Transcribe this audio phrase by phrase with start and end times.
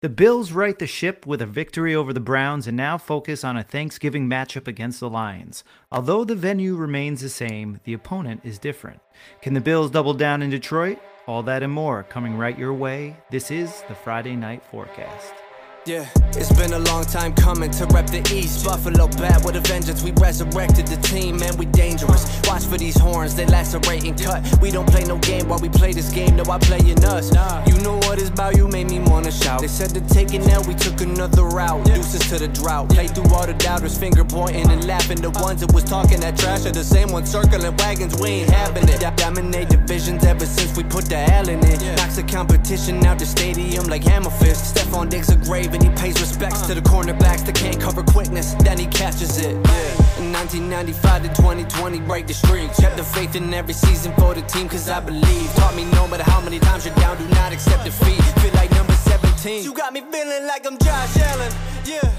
[0.00, 3.56] The Bills right the ship with a victory over the Browns and now focus on
[3.56, 5.64] a Thanksgiving matchup against the Lions.
[5.90, 9.00] Although the venue remains the same, the opponent is different.
[9.42, 11.00] Can the Bills double down in Detroit?
[11.26, 13.16] All that and more coming right your way.
[13.32, 15.34] This is the Friday Night Forecast.
[15.88, 16.04] Yeah,
[16.36, 18.62] it's been a long time coming to rep the East.
[18.62, 20.02] Buffalo bad with a vengeance.
[20.02, 21.56] We resurrected the team, man.
[21.56, 22.28] We dangerous.
[22.46, 24.44] Watch for these horns, they lacerate and cut.
[24.60, 26.36] We don't play no game while we play this game.
[26.36, 27.32] No, I play in us.
[27.66, 28.54] You know what it's about.
[28.54, 29.62] You made me wanna shout.
[29.62, 30.60] They said to take it now.
[30.68, 31.86] We took another route.
[31.86, 32.90] Deuces to the drought.
[32.90, 35.22] Play through all the doubters, finger pointing and laughing.
[35.22, 38.14] The ones that was talking that trash are the same ones circling wagons.
[38.20, 39.00] We ain't having it.
[39.16, 41.80] Dominate divisions ever since we put the L in it.
[41.96, 44.76] Knocks the competition out the stadium like hammer fist.
[44.76, 48.54] Stefon Diggs a grave he pays respects to the cornerbacks that can't cover quickness.
[48.54, 49.54] Then he catches it.
[49.54, 50.22] Yeah.
[50.22, 52.72] In 1995 to 2020, break the streak.
[52.74, 55.54] Kept the faith in every season for the team, cause I believe.
[55.54, 58.20] Taught me no matter how many times you're down, do not accept defeat.
[58.40, 59.64] Feel like number 17.
[59.64, 61.52] You got me feeling like I'm Josh Allen.
[61.84, 62.18] Yeah.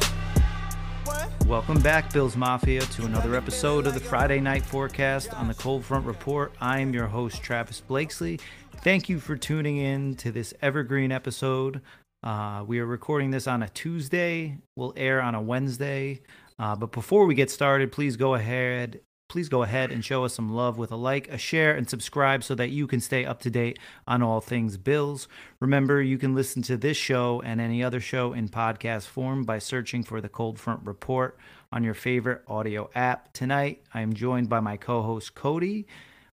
[1.49, 5.83] Welcome back, Bills Mafia, to another episode of the Friday Night Forecast on the Cold
[5.83, 6.53] Front Report.
[6.61, 8.39] I am your host, Travis Blakesley.
[8.83, 11.81] Thank you for tuning in to this evergreen episode
[12.23, 14.58] uh, we are recording this on a Tuesday.
[14.75, 16.22] We'll air on a Wednesday.
[16.58, 19.00] Uh, but before we get started, please go ahead.
[19.30, 22.44] Please go ahead and show us some love with a like, a share, and subscribe
[22.44, 25.28] so that you can stay up to date on all things Bills.
[25.62, 29.59] Remember, you can listen to this show and any other show in podcast form by
[29.59, 31.38] searching for the Cold Front Report
[31.72, 33.31] on your favorite audio app.
[33.34, 35.86] Tonight, I am joined by my co host, Cody.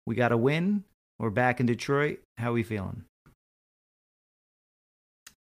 [0.07, 0.85] We got a win.
[1.19, 2.21] We're back in Detroit.
[2.39, 3.05] How are we feeling?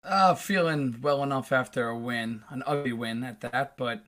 [0.02, 3.76] Uh, feeling well enough after a win, an ugly win at that.
[3.76, 4.02] But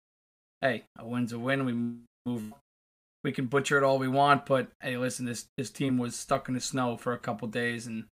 [0.60, 1.64] hey, a win's a win.
[1.64, 2.52] We move.
[3.24, 6.48] We can butcher it all we want, but hey, listen, this this team was stuck
[6.48, 8.06] in the snow for a couple days, and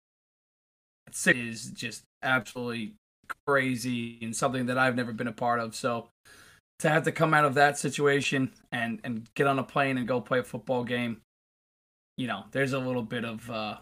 [1.27, 2.94] it is just absolutely
[3.47, 5.74] crazy and something that I've never been a part of.
[5.74, 6.08] So
[6.80, 10.08] to have to come out of that situation and and get on a plane and
[10.08, 11.20] go play a football game,
[12.16, 13.76] you know, there's a little bit of uh,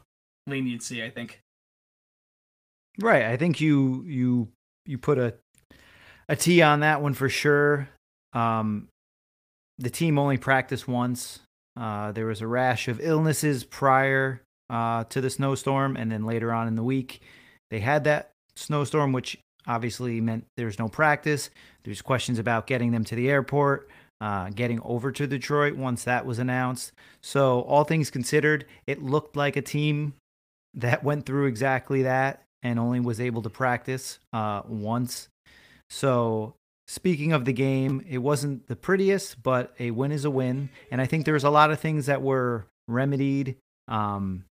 [0.46, 1.40] leniency, I think.
[3.00, 3.24] Right.
[3.24, 4.48] I think you you
[4.86, 5.34] you put a
[6.28, 7.88] a T on that one for sure.
[8.32, 8.88] Um,
[9.78, 11.40] the team only practiced once.
[11.76, 16.52] Uh, there was a rash of illnesses prior uh, to the snowstorm, and then later
[16.52, 17.20] on in the week,
[17.70, 21.50] they had that snowstorm, which obviously meant there's no practice.
[21.82, 23.90] There's questions about getting them to the airport,
[24.20, 26.92] uh, getting over to Detroit once that was announced.
[27.20, 30.14] So, all things considered, it looked like a team
[30.74, 35.28] that went through exactly that and only was able to practice uh, once.
[35.90, 36.54] So,
[36.88, 40.70] speaking of the game, it wasn't the prettiest, but a win is a win.
[40.90, 44.44] And I think there's a lot of things that were remedied um,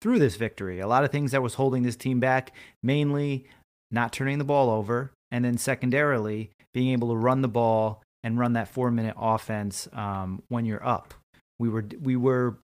[0.00, 0.78] through this victory.
[0.78, 3.44] A lot of things that was holding this team back, mainly
[3.90, 8.38] not turning the ball over, and then secondarily being able to run the ball and
[8.38, 11.14] run that four minute offense um, when you're up.
[11.58, 12.58] We were we were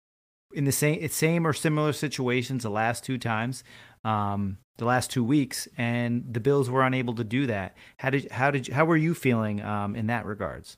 [0.54, 3.64] in the same same or similar situations the last two times.
[4.04, 7.78] Um, the last two weeks, and the Bills were unable to do that.
[7.98, 10.78] How did how did how were you feeling um, in that regards?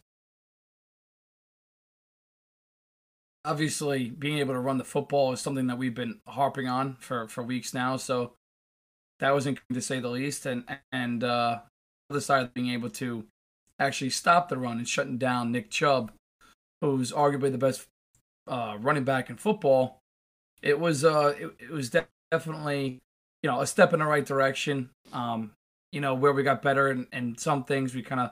[3.46, 7.28] Obviously, being able to run the football is something that we've been harping on for
[7.30, 7.96] for weeks now.
[7.96, 8.34] So
[9.20, 10.46] that was encouraging to say the least.
[10.46, 11.60] And and uh,
[12.10, 13.26] the other side of being able to
[13.80, 16.12] actually stop the run and shutting down Nick Chubb,
[16.82, 17.88] who's arguably the best
[18.48, 20.00] uh, running back in football.
[20.62, 21.90] It was uh, it, it was
[22.32, 23.00] definitely
[23.44, 24.90] you know, a step in the right direction.
[25.12, 25.52] Um,
[25.92, 28.32] you know, where we got better and, and some things we kind of,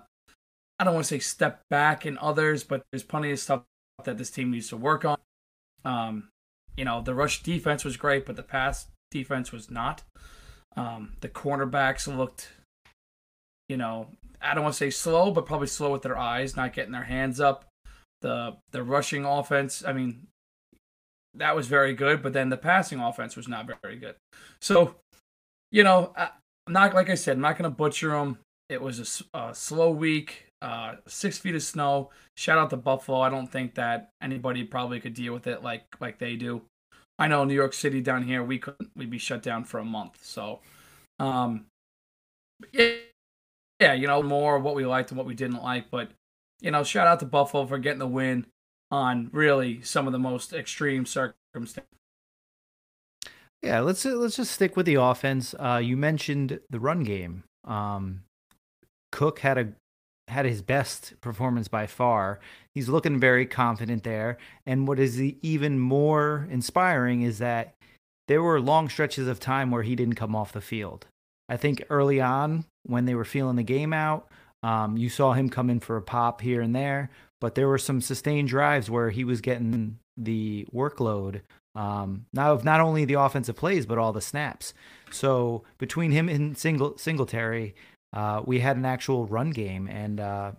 [0.79, 3.61] I don't want to say step back in others, but there's plenty of stuff
[4.03, 5.17] that this team needs to work on.
[5.85, 6.29] Um,
[6.75, 10.01] you know, the rush defense was great, but the pass defense was not.
[10.75, 12.49] Um, the cornerbacks looked,
[13.69, 14.07] you know,
[14.41, 17.03] I don't want to say slow, but probably slow with their eyes, not getting their
[17.03, 17.66] hands up.
[18.22, 20.28] The the rushing offense, I mean,
[21.35, 24.15] that was very good, but then the passing offense was not very good.
[24.61, 24.95] So,
[25.71, 28.39] you know, I'm not like I said, I'm not going to butcher them.
[28.69, 32.09] It was a, a slow week, uh, six feet of snow.
[32.37, 33.22] Shout out to Buffalo.
[33.22, 36.63] I don't think that anybody probably could deal with it like like they do.
[37.19, 38.91] I know New York City down here, we couldn't.
[38.95, 40.19] We'd be shut down for a month.
[40.23, 40.59] So,
[41.19, 41.66] um,
[42.72, 42.95] yeah,
[43.79, 45.91] yeah, you know, more what we liked and what we didn't like.
[45.91, 46.11] But
[46.61, 48.45] you know, shout out to Buffalo for getting the win
[48.91, 51.88] on really some of the most extreme circumstances.
[53.61, 55.53] Yeah, let's let's just stick with the offense.
[55.58, 57.43] Uh, you mentioned the run game.
[57.64, 58.23] Um,
[59.11, 59.67] Cook had a
[60.28, 62.40] had his best performance by far.
[62.73, 64.38] He's looking very confident there.
[64.66, 67.76] And what is even more inspiring is that
[68.28, 71.05] there were long stretches of time where he didn't come off the field.
[71.49, 74.29] I think early on when they were feeling the game out,
[74.64, 77.09] um, you saw him come in for a pop here and there,
[77.41, 81.41] but there were some sustained drives where he was getting the workload.
[81.76, 84.73] Um, now of not only the offensive plays but all the snaps.
[85.09, 87.76] So between him and Single Singletary,
[88.14, 90.52] uh, we had an actual run game, and uh,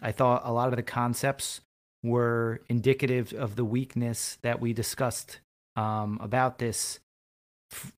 [0.00, 1.60] I thought a lot of the concepts
[2.02, 5.40] were indicative of the weakness that we discussed
[5.76, 6.98] um, about this.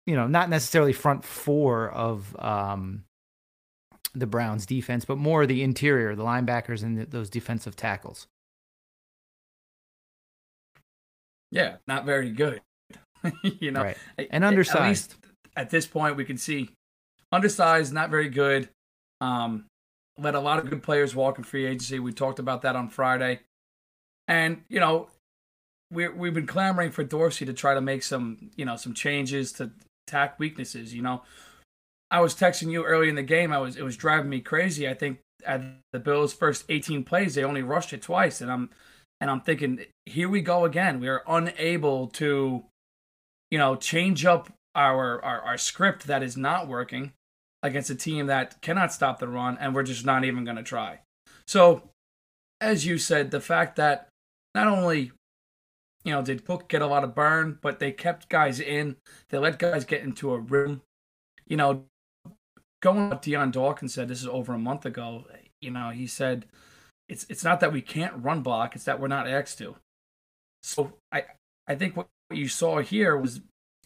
[0.05, 3.03] You know, not necessarily front four of um,
[4.15, 8.27] the Browns defense, but more the interior, the linebackers and the, those defensive tackles.
[11.51, 12.61] Yeah, not very good.
[13.43, 13.97] you know, right.
[14.29, 14.77] and undersized.
[14.77, 15.15] At least
[15.55, 16.69] at this point, we can see
[17.31, 18.69] undersized, not very good.
[19.21, 19.65] Um,
[20.17, 21.99] let a lot of good players walk in free agency.
[21.99, 23.41] We talked about that on Friday,
[24.27, 25.09] and you know,
[25.91, 29.51] we we've been clamoring for Dorsey to try to make some you know some changes
[29.53, 29.71] to
[30.07, 30.93] attack weaknesses.
[30.93, 31.23] You know,
[32.15, 33.51] I was texting you early in the game.
[33.51, 34.87] I was it was driving me crazy.
[34.87, 38.69] I think at the Bills' first 18 plays, they only rushed it twice, and I'm
[39.19, 41.01] and I'm thinking, here we go again.
[41.01, 42.63] We are unable to,
[43.51, 47.11] you know, change up our our, our script that is not working
[47.61, 50.63] against a team that cannot stop the run, and we're just not even going to
[50.63, 51.01] try.
[51.49, 51.89] So,
[52.61, 54.07] as you said, the fact that
[54.53, 55.11] not only
[56.05, 58.95] you know did Cook get a lot of burn, but they kept guys in,
[59.27, 60.81] they let guys get into a rhythm.
[61.47, 61.85] You know,
[62.85, 65.25] going what Dion Dawkins said, this is over a month ago.
[65.59, 66.45] You know, he said
[67.09, 69.75] it's it's not that we can't run block; it's that we're not asked to.
[70.61, 71.23] So I
[71.67, 73.41] I think what you saw here was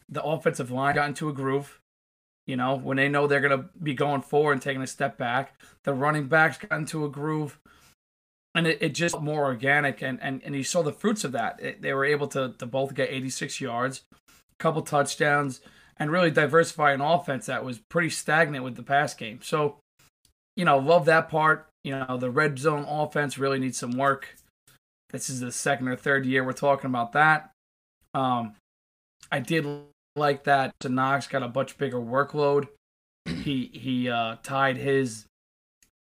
[0.10, 1.80] the offensive line got into a groove.
[2.46, 5.54] You know, when they know they're gonna be going forward and taking a step back,
[5.84, 7.57] the running backs got into a groove,
[8.54, 10.02] and it, it just more organic.
[10.02, 11.62] And and and you saw the fruits of that.
[11.62, 15.62] It, they were able to to both get 86 yards, a couple touchdowns,
[16.00, 19.40] and really diversify an offense that was pretty stagnant with the pass game.
[19.44, 19.78] So,
[20.56, 21.68] you know, love that part.
[21.84, 24.36] You know, the red zone offense really needs some work.
[25.12, 27.51] This is the second or third year we're talking about that.
[28.13, 28.54] Um,
[29.31, 29.66] I did
[30.16, 30.72] like that.
[30.81, 32.68] To Knox got a much bigger workload.
[33.25, 35.25] He he uh, tied his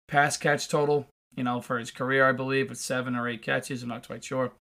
[0.07, 3.83] pass catch total, you know, for his career, I believe, with seven or eight catches.
[3.83, 4.53] I'm not quite sure.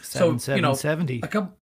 [0.00, 1.20] Seven, so seven, you know, seventy.
[1.22, 1.56] A couple.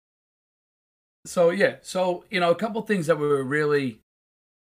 [1.25, 3.99] So yeah, so you know, a couple things that we were really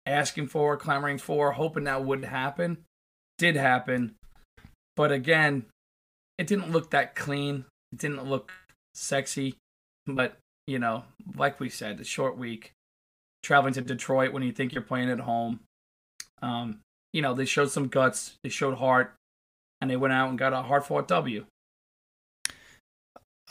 [0.06, 2.78] asking for, clamoring for, hoping that wouldn't happen,
[3.38, 4.14] did happen.
[4.94, 5.66] But again,
[6.38, 7.64] it didn't look that clean.
[7.92, 8.52] It didn't look
[8.94, 9.56] sexy.
[10.06, 11.04] But you know,
[11.36, 12.72] like we said, the short week,
[13.42, 15.60] traveling to Detroit when you think you're playing at home.
[16.42, 16.80] Um,
[17.12, 19.14] you know, they showed some guts, they showed heart,
[19.80, 21.46] and they went out and got a hard fought W.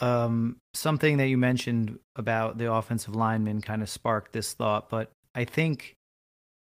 [0.01, 5.11] Um, something that you mentioned about the offensive lineman kind of sparked this thought, but
[5.33, 5.95] I think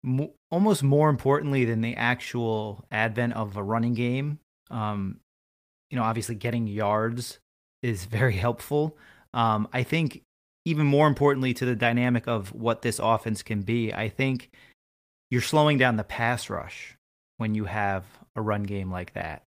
[0.04, 4.40] mo- almost more importantly than the actual advent of a running game,
[4.72, 5.20] um,
[5.90, 7.40] you know, obviously getting yards
[7.84, 8.98] is very helpful.
[9.34, 10.22] Um, I think
[10.66, 14.50] even more importantly to the dynamic of what this offense can be, I think
[15.30, 16.98] you're slowing down the pass rush
[17.38, 19.44] when you have a run game like that.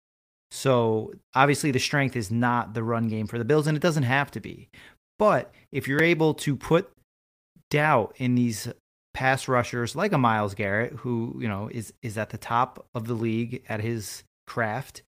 [0.55, 4.05] So obviously the strength is not the run game for the Bills, and it doesn't
[4.05, 4.69] have to be.
[5.19, 6.91] But if you're able to put
[7.71, 8.69] doubt in these
[9.15, 13.09] pass rushers like a Myles Garrett, who you know is is at the top of
[13.09, 15.03] the league at his craft,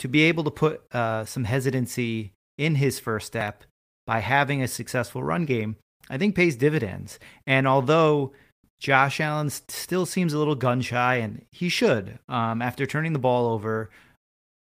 [0.00, 3.64] to be able to put uh, some hesitancy in his first step
[4.06, 5.76] by having a successful run game,
[6.10, 7.18] I think pays dividends.
[7.46, 8.32] And although
[8.80, 13.18] Josh Allen still seems a little gun shy, and he should, um, after turning the
[13.18, 13.88] ball over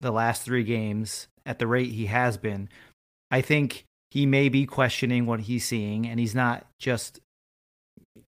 [0.04, 2.68] the last three games at the rate he has been,
[3.30, 7.20] I think he may be questioning what he's seeing, and he's not just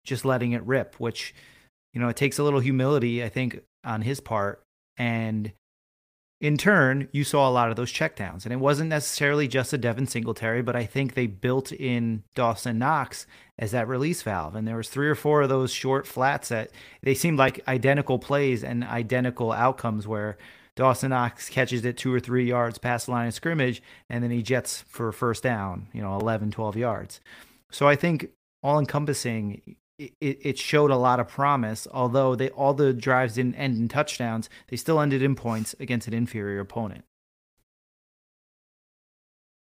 [0.05, 0.95] just letting it rip.
[0.99, 1.35] Which,
[1.93, 4.63] you know, it takes a little humility, I think, on his part,
[4.97, 5.53] and
[6.41, 8.45] in turn, you saw a lot of those checkdowns.
[8.45, 12.79] And it wasn't necessarily just a Devin Singletary, but I think they built in Dawson
[12.79, 13.27] Knox
[13.59, 14.55] as that release valve.
[14.55, 16.71] And there was three or four of those short flats that
[17.03, 20.37] they seemed like identical plays and identical outcomes where
[20.77, 24.31] Dawson Knox catches it two or three yards past the line of scrimmage, and then
[24.31, 27.21] he jets for first down, you know, 11, 12 yards.
[27.71, 28.31] So I think
[28.63, 31.87] all encompassing, it, it showed a lot of promise.
[31.93, 36.09] Although they all the drives didn't end in touchdowns, they still ended in points against
[36.09, 37.05] an inferior opponent.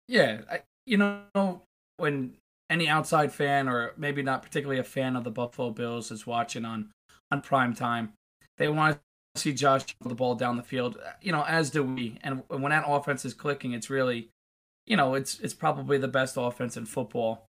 [0.07, 1.61] Yeah, I, you know
[1.97, 2.33] when
[2.69, 6.63] any outside fan or maybe not particularly a fan of the Buffalo Bills is watching
[6.65, 6.89] on
[7.29, 8.13] on prime time,
[8.57, 8.99] they want
[9.35, 10.97] see Josh the ball down the field.
[11.21, 12.17] You know, as do we.
[12.23, 14.29] And when that offense is clicking, it's really,
[14.85, 17.45] you know, it's it's probably the best offense in football.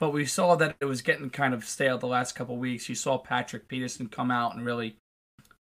[0.00, 2.88] but we saw that it was getting kind of stale the last couple weeks.
[2.88, 4.96] You saw Patrick Peterson come out and really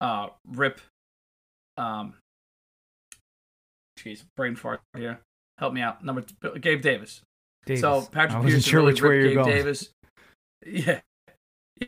[0.02, 0.82] uh, rip.
[1.78, 2.16] Um,
[3.98, 5.22] jeez, brain fart here.
[5.58, 6.04] Help me out.
[6.04, 7.22] Number two, Gabe Davis.
[7.66, 7.82] Davis.
[7.82, 9.58] So Patrick Peterson sure really which way ripped you're Gabe going.
[9.58, 9.90] Davis.
[10.68, 11.02] Yeah,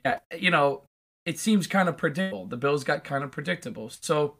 [0.05, 0.19] yeah.
[0.37, 0.83] You know,
[1.27, 2.45] it seems kind of predictable.
[2.45, 3.91] The Bills got kind of predictable.
[4.01, 4.37] So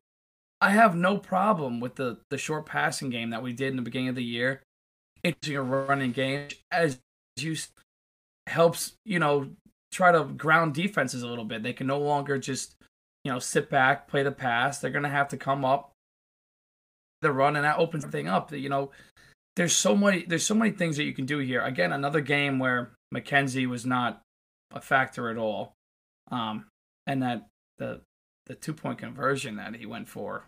[0.61, 3.81] I have no problem with the the short passing game that we did in the
[3.81, 4.63] beginning of the year.
[5.21, 6.99] It's a running game as
[7.37, 7.55] you
[8.47, 9.49] helps you know
[9.91, 11.61] try to ground defenses a little bit.
[11.61, 12.75] They can no longer just
[13.25, 14.79] you know sit back, play the pass.
[14.79, 15.91] They're gonna have to come up
[17.21, 18.53] the run, and that opens everything up.
[18.53, 18.91] You know,
[19.57, 21.61] there's so many there's so many things that you can do here.
[21.61, 24.21] Again, another game where McKenzie was not
[24.71, 25.73] a factor at all,
[26.31, 26.65] um,
[27.07, 27.47] and that
[27.79, 28.01] the
[28.45, 30.45] the two point conversion that he went for.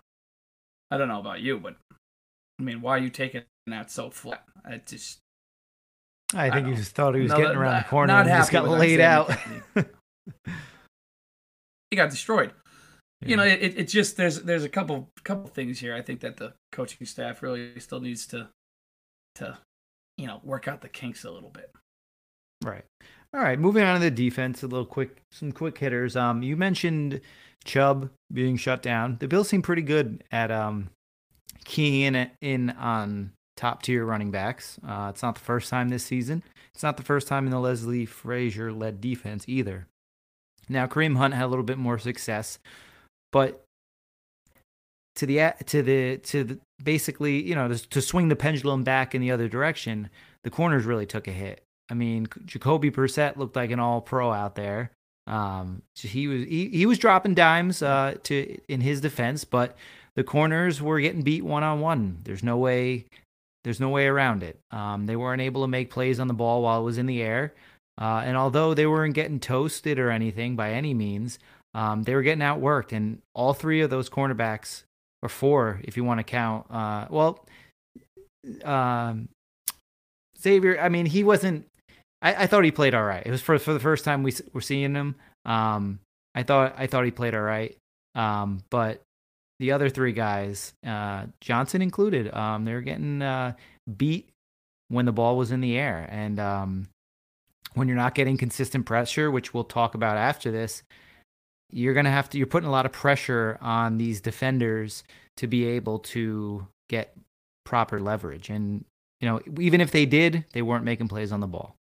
[0.92, 1.76] I don't know about you, but
[2.60, 4.44] I mean, why are you taking that so flat?
[4.68, 5.20] It just
[6.34, 8.28] I think I he just thought he was Another- getting around not- the corner and
[8.30, 9.32] just got laid out.
[11.90, 12.52] He got destroyed.
[13.26, 15.94] You know, it, it just there's there's a couple couple things here.
[15.96, 18.48] I think that the coaching staff really still needs to
[19.36, 19.58] to
[20.18, 21.72] you know work out the kinks a little bit.
[22.64, 22.86] Right.
[23.34, 23.60] All right.
[23.60, 26.16] Moving on to the defense, a little quick, some quick hitters.
[26.16, 27.22] Um, you mentioned
[27.64, 29.18] Chubb being shut down.
[29.20, 30.90] The Bills seem pretty good at um
[31.66, 34.80] keying in in on top tier running backs.
[34.88, 36.44] Uh, it's not the first time this season.
[36.74, 39.86] It's not the first time in the Leslie Frazier led defense either.
[40.70, 42.60] Now Kareem Hunt had a little bit more success,
[43.32, 43.66] but
[45.16, 49.14] to the to the to the basically you know to, to swing the pendulum back
[49.14, 50.10] in the other direction,
[50.44, 51.64] the corners really took a hit.
[51.90, 54.92] I mean, Jacoby Brissett looked like an all pro out there.
[55.28, 59.78] Um, he was he, he was dropping dimes uh, to in his defense, but
[60.16, 62.20] the corners were getting beat one on one.
[62.24, 63.06] There's no way
[63.64, 64.60] there's no way around it.
[64.72, 67.22] Um, they weren't able to make plays on the ball while it was in the
[67.22, 67.54] air.
[68.00, 71.38] Uh, and although they weren't getting toasted or anything by any means,
[71.74, 72.94] um, they were getting outworked.
[72.94, 74.84] And all three of those cornerbacks,
[75.22, 77.46] or four if you want to count, uh, well,
[78.64, 79.28] um,
[80.40, 81.66] Xavier, I mean, he wasn't.
[82.22, 83.26] I, I thought he played all right.
[83.26, 85.16] It was for for the first time we were seeing him.
[85.46, 86.00] Um,
[86.36, 87.76] I thought I thought he played all right.
[88.16, 89.02] Um, but
[89.60, 93.54] the other three guys, uh, Johnson included, um, they were getting uh,
[93.98, 94.30] beat
[94.88, 96.88] when the ball was in the air, and um,
[97.74, 100.84] when you're not getting consistent pressure, which we'll talk about after this,
[101.72, 102.38] you're gonna have to.
[102.38, 105.04] You're putting a lot of pressure on these defenders
[105.38, 107.16] to be able to get
[107.66, 108.84] proper leverage, and
[109.22, 111.76] you know, even if they did, they weren't making plays on the ball.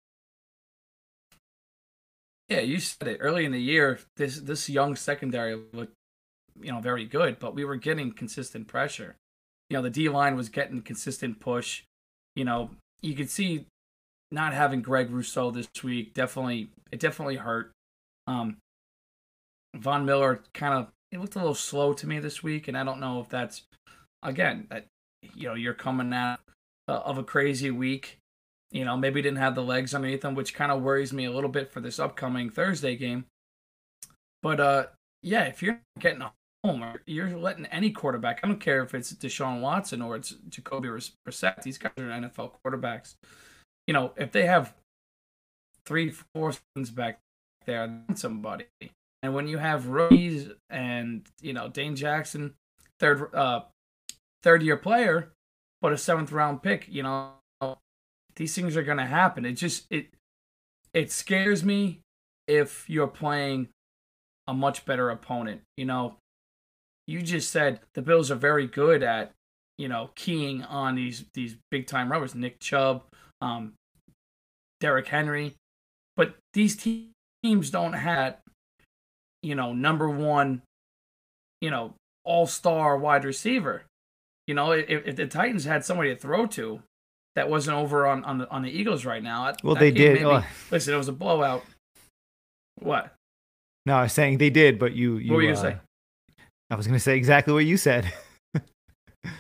[2.50, 4.00] Yeah, you said it early in the year.
[4.16, 5.94] This this young secondary looked,
[6.62, 9.16] you know, very good, but we were getting consistent pressure.
[9.70, 11.84] You know, the D line was getting consistent push.
[12.36, 13.66] You know, you could see
[14.32, 17.72] not having Greg Rousseau this week definitely it definitely hurt.
[18.28, 18.58] Um,
[19.76, 22.84] Von Miller kind of it looked a little slow to me this week, and I
[22.84, 23.64] don't know if that's
[24.24, 24.86] again that
[25.36, 26.40] you know you're coming out
[26.88, 28.20] uh, of a crazy week
[28.72, 31.32] you know, maybe didn't have the legs underneath him, which kind of worries me a
[31.32, 33.26] little bit for this upcoming Thursday game.
[34.42, 34.86] But uh,
[35.22, 36.24] yeah, if you're getting
[36.64, 38.40] home, or you're letting any quarterback.
[38.44, 41.62] I don't care if it's Deshaun Watson or it's Jacoby Brissett.
[41.64, 43.16] These guys are NFL quarterbacks.
[43.86, 44.74] You know, if they have
[45.86, 47.20] three, four things back
[47.66, 48.66] there, somebody.
[49.24, 52.54] And when you have rookies and you know Dane Jackson,
[53.00, 53.62] third uh,
[54.44, 55.32] third year player,
[55.82, 57.32] but a seventh round pick, you know
[58.38, 59.46] these things are going to happen.
[59.46, 60.08] It just it
[60.94, 62.00] it scares me
[62.48, 63.68] if you're playing
[64.48, 65.62] a much better opponent.
[65.76, 66.16] You know,
[67.08, 69.34] you just said the Bills are very good at
[69.78, 73.04] you know keying on these these big time rubbers, Nick Chubb,
[73.42, 73.74] um,
[74.80, 75.56] Derrick Henry,
[76.16, 77.12] but these te-
[77.44, 78.38] teams don't have
[79.42, 80.62] you know number one,
[81.62, 83.84] you know all star wide receiver.
[84.46, 86.82] You know, if, if the Titans had somebody to throw to,
[87.38, 89.54] that wasn't over on on the on the Eagles right now.
[89.64, 90.16] Well, that they did.
[90.20, 90.44] me- Oh.
[90.72, 91.64] listen, it was a blowout.
[92.80, 93.14] What?
[93.86, 95.18] No, I was saying they did, but you.
[95.18, 95.78] you what were you uh, gonna say?
[96.70, 98.12] I was going to say exactly what you said.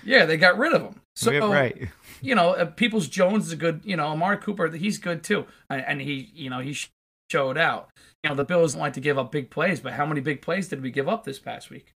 [0.04, 0.96] Yeah, they got rid of him.
[1.16, 1.88] So Yeah, right.
[2.22, 3.82] you know, uh, Peoples Jones is a good.
[3.86, 6.90] You know, Amari Cooper, he's good too, and, and he, you know, he sh-
[7.32, 7.90] showed out.
[8.24, 10.42] You know, the Bills don't like to give up big plays, but how many big
[10.42, 11.94] plays did we give up this past week?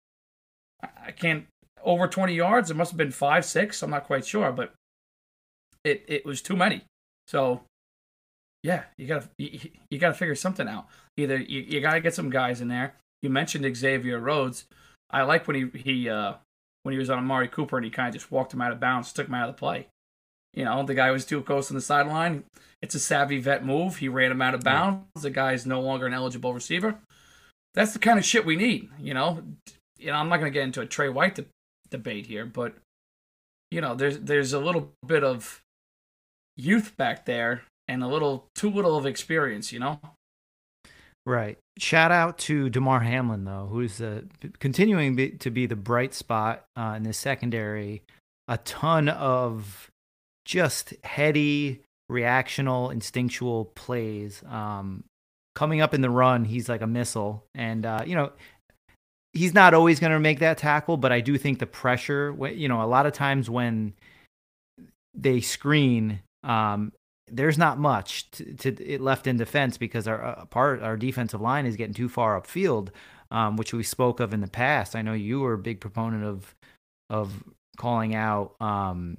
[0.82, 1.46] I, I can't
[1.84, 2.72] over twenty yards.
[2.72, 3.82] It must have been five, six.
[3.84, 4.74] I'm not quite sure, but
[5.84, 6.82] it it was too many.
[7.28, 7.62] So
[8.64, 10.88] yeah, you gotta you, you gotta figure something out.
[11.18, 12.96] Either you, you gotta get some guys in there.
[13.22, 14.66] You mentioned Xavier Rhodes.
[15.10, 16.36] I like when he he uh
[16.84, 18.80] when he was on Amari Cooper and he kind of just walked him out of
[18.80, 19.88] bounds, took him out of the play.
[20.54, 22.44] You know, the guy was too close on the sideline.
[22.82, 23.98] It's a savvy vet move.
[23.98, 25.06] He ran him out of bounds.
[25.22, 27.00] The guy is no longer an eligible receiver.
[27.74, 28.90] That's the kind of shit we need.
[29.00, 29.44] You know,
[29.98, 31.46] you know, I'm not going to get into a Tre White de-
[31.90, 32.74] debate here, but
[33.70, 35.61] you know, there's there's a little bit of
[36.58, 39.72] youth back there and a little too little of experience.
[39.72, 40.00] You know.
[41.26, 41.58] Right.
[41.78, 44.22] Shout out to Damar Hamlin though, who's uh,
[44.60, 48.02] continuing to be the bright spot uh, in the secondary.
[48.48, 49.92] A ton of
[50.46, 51.82] just heady,
[52.12, 54.44] reactional, instinctual plays.
[54.50, 55.04] Um,
[55.56, 58.32] coming up in the run, he's like a missile, and uh, you know
[59.34, 62.36] he's not always going to make that tackle, but I do think the pressure.
[62.52, 63.94] You know, a lot of times when
[65.14, 66.92] they screen, um,
[67.28, 71.42] there's not much to, to, it left in defense because our uh, part our defensive
[71.42, 72.90] line is getting too far upfield,
[73.30, 74.96] um, which we spoke of in the past.
[74.96, 76.56] I know you were a big proponent of
[77.10, 77.44] of
[77.78, 79.18] calling out um,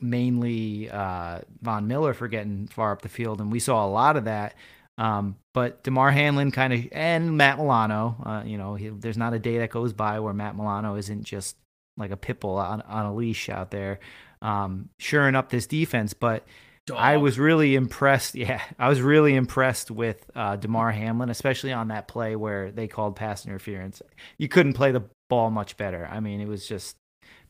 [0.00, 4.16] mainly uh, Von Miller for getting far up the field, and we saw a lot
[4.16, 4.54] of that.
[4.98, 9.34] Um, but Damar Hamlin kind of and Matt Milano, uh, you know, he, there's not
[9.34, 11.56] a day that goes by where Matt Milano isn't just
[11.98, 14.00] like a pitbull on, on a leash out there,
[14.42, 16.14] um, shoring up this defense.
[16.14, 16.44] But
[16.86, 16.98] Dog.
[16.98, 18.34] I was really impressed.
[18.34, 22.86] Yeah, I was really impressed with uh, Damar Hamlin, especially on that play where they
[22.86, 24.02] called pass interference.
[24.38, 26.08] You couldn't play the ball much better.
[26.10, 26.96] I mean, it was just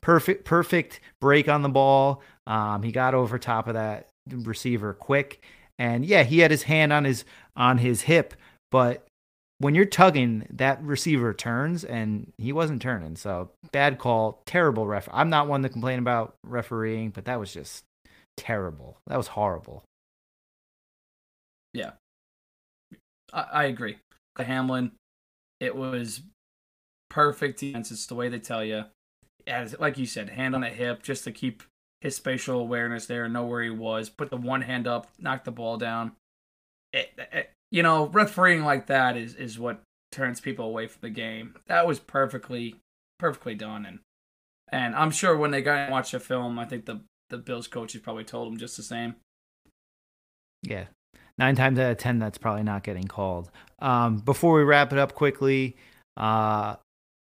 [0.00, 2.22] perfect, perfect break on the ball.
[2.46, 5.42] Um, he got over top of that receiver quick,
[5.78, 7.24] and yeah, he had his hand on his
[7.56, 8.34] on his hip,
[8.70, 9.05] but
[9.58, 13.16] when you're tugging, that receiver turns, and he wasn't turning.
[13.16, 15.08] So bad call, terrible ref.
[15.12, 17.84] I'm not one to complain about refereeing, but that was just
[18.36, 18.98] terrible.
[19.06, 19.84] That was horrible.
[21.72, 21.92] Yeah,
[23.32, 23.98] I, I agree.
[24.36, 24.92] The Hamlin,
[25.60, 26.22] it was
[27.08, 27.90] perfect defense.
[27.90, 28.84] It's the way they tell you
[29.46, 31.62] as like you said, hand on the hip just to keep
[32.00, 35.50] his spatial awareness there, know where he was, put the one hand up, knock the
[35.50, 36.12] ball down.
[36.92, 41.11] It, it, you know, refereeing like that is is what turns people away from the
[41.11, 41.56] game.
[41.66, 42.76] That was perfectly
[43.18, 43.99] perfectly done, and
[44.73, 47.69] and I'm sure when they got and watched the film, I think the the Bills
[47.69, 49.17] coaches probably told them just the same.
[50.62, 50.86] Yeah,
[51.36, 53.50] nine times out of ten, that's probably not getting called.
[53.80, 55.76] Um, before we wrap it up quickly,
[56.17, 56.76] uh,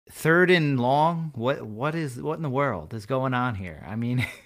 [0.10, 1.34] third and long.
[1.36, 3.86] What what is what in the world is going on here?
[3.86, 4.26] I mean,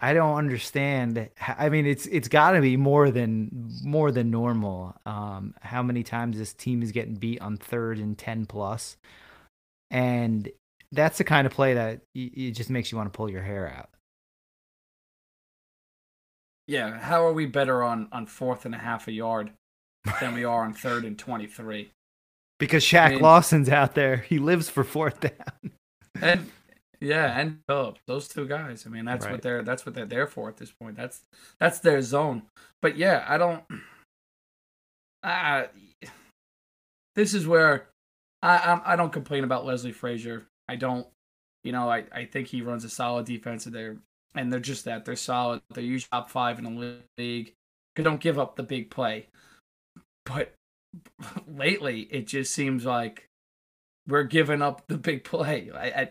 [0.00, 1.28] I don't understand.
[1.46, 4.96] I mean, it's it's got to be more than more than normal.
[5.04, 8.96] Um, how many times this team is getting beat on third and ten plus,
[9.90, 10.48] and
[10.90, 13.68] that's the kind of play that it just makes you want to pull your hair
[13.68, 13.90] out.
[16.66, 19.52] Yeah, how are we better on on fourth and a half a yard
[20.20, 21.90] than we are on third and twenty three?
[22.58, 24.16] because Shaq I mean, Lawson's out there.
[24.16, 25.72] He lives for fourth down.
[26.22, 26.50] and
[27.00, 28.84] yeah, and Phillips, those two guys.
[28.86, 29.32] I mean, that's right.
[29.32, 30.96] what they're that's what they're there for at this point.
[30.96, 31.22] That's
[31.58, 32.42] that's their zone.
[32.82, 33.64] But yeah, I don't.
[35.22, 35.66] Uh,
[37.14, 37.88] this is where
[38.42, 40.46] I I, I don't complain about Leslie Frazier.
[40.66, 41.06] I don't.
[41.62, 43.98] You know, I, I think he runs a solid defense there,
[44.34, 45.04] and they're just that.
[45.04, 45.60] They're solid.
[45.74, 47.52] They're usually top five in the league.
[47.96, 49.26] They don't give up the big play.
[50.24, 50.54] But
[51.46, 53.28] lately it just seems like
[54.08, 55.70] we're giving up the big play.
[55.74, 56.10] I, I,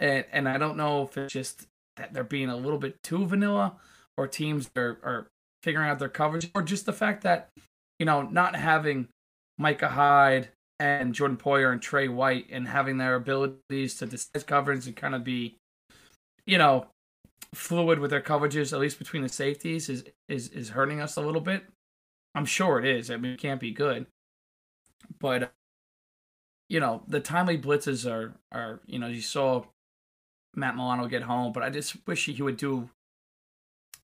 [0.00, 3.26] and and I don't know if it's just that they're being a little bit too
[3.26, 3.76] vanilla,
[4.16, 5.26] or teams are are
[5.62, 7.50] figuring out their coverage, or just the fact that
[7.98, 9.08] you know not having
[9.58, 10.48] Micah Hyde
[10.80, 15.14] and Jordan Poyer and Tre White and having their abilities to disguise coverage and kind
[15.14, 15.56] of be,
[16.46, 16.86] you know,
[17.54, 21.20] fluid with their coverages, at least between the safeties, is is is hurting us a
[21.20, 21.64] little bit.
[22.34, 23.10] I'm sure it is.
[23.10, 24.06] I mean, it can't be good.
[25.18, 25.52] But
[26.70, 29.64] you know, the timely blitzes are are you know you saw
[30.54, 32.88] Matt Milano get home, but I just wish he would do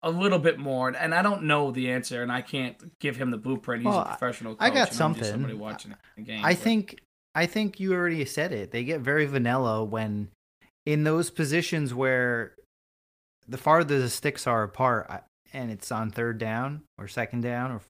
[0.02, 0.90] a little bit more.
[0.90, 3.84] And I don't know the answer, and I can't give him the blueprint.
[3.84, 4.56] He's well, a professional.
[4.56, 5.24] Coach, I got something.
[5.24, 6.44] Somebody watching the game.
[6.44, 6.60] I but.
[6.64, 7.00] think
[7.36, 8.72] I think you already said it.
[8.72, 10.30] They get very vanilla when
[10.86, 12.54] in those positions where
[13.48, 15.10] the farther the sticks are apart,
[15.54, 17.82] and it's on third down or second down or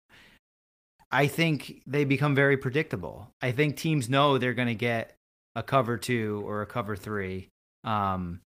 [1.14, 3.30] I think they become very predictable.
[3.40, 5.14] I think teams know they're going to get
[5.56, 7.50] a cover 2 or a cover 3
[7.84, 8.42] um,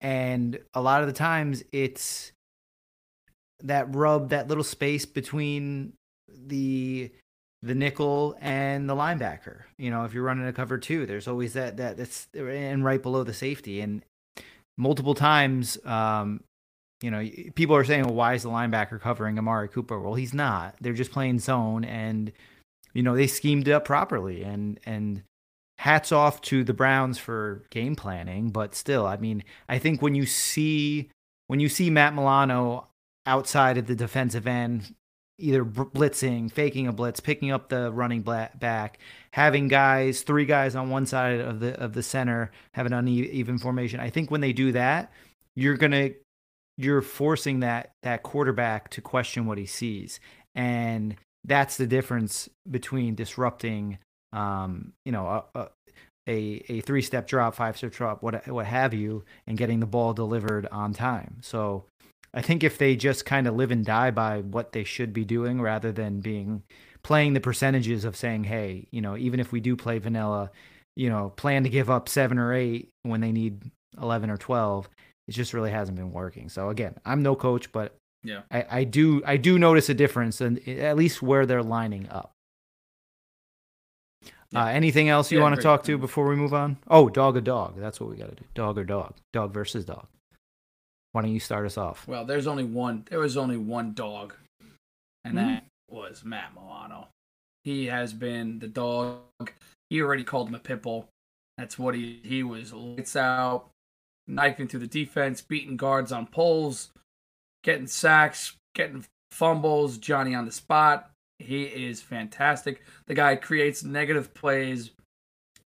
[0.00, 2.32] and a lot of the times it's
[3.62, 5.94] that rub that little space between
[6.28, 7.10] the
[7.62, 9.62] the nickel and the linebacker.
[9.78, 13.02] You know, if you're running a cover two, there's always that that that's and right
[13.02, 13.80] below the safety.
[13.80, 14.04] And
[14.76, 16.42] multiple times, um,
[17.02, 19.98] you know, people are saying, well, why is the linebacker covering Amari Cooper?
[20.00, 20.76] Well, he's not.
[20.80, 22.32] They're just playing zone, and
[22.94, 24.42] you know they schemed it up properly.
[24.42, 25.22] And and
[25.78, 30.14] hats off to the Browns for game planning, but still, I mean, I think when
[30.14, 31.10] you see
[31.48, 32.88] when you see Matt Milano
[33.24, 34.94] outside of the defensive end,
[35.38, 38.98] either blitzing, faking a blitz, picking up the running back,
[39.32, 43.58] having guys, three guys on one side of the of the center have an uneven
[43.58, 44.00] formation.
[44.00, 45.12] I think when they do that,
[45.54, 46.10] you're gonna
[46.78, 50.20] you're forcing that that quarterback to question what he sees,
[50.54, 53.98] and that's the difference between disrupting,
[54.32, 55.68] um, you know, a,
[56.28, 59.86] a, a three step drop, five step drop, what what have you, and getting the
[59.86, 61.38] ball delivered on time.
[61.42, 61.84] So
[62.34, 65.24] I think if they just kind of live and die by what they should be
[65.24, 66.62] doing rather than being
[67.02, 70.50] playing the percentages of saying, hey, you know, even if we do play vanilla,
[70.96, 73.62] you know, plan to give up seven or eight when they need
[74.00, 74.88] 11 or 12,
[75.28, 76.48] it just really hasn't been working.
[76.48, 80.40] So again, I'm no coach, but yeah, I, I do I do notice a difference
[80.40, 82.32] and at least where they're lining up.
[84.50, 84.64] Yeah.
[84.64, 86.76] Uh, anything else you yeah, want to talk to before we move on?
[86.88, 87.74] Oh, dog or dog.
[87.78, 88.44] That's what we got to do.
[88.54, 89.14] Dog or dog.
[89.32, 90.06] Dog versus dog.
[91.12, 92.06] Why don't you start us off?
[92.06, 93.04] Well, there's only one.
[93.08, 94.34] There was only one dog,
[95.24, 95.48] and mm-hmm.
[95.48, 97.08] that was Matt Milano.
[97.64, 99.52] He has been the dog.
[99.90, 101.08] He already called him a pit bull.
[101.56, 103.70] That's what he he was lights out,
[104.28, 106.90] knifing through the defense, beating guards on poles,
[107.64, 111.10] getting sacks, getting fumbles, Johnny on the spot.
[111.38, 112.82] He is fantastic.
[113.06, 114.90] The guy creates negative plays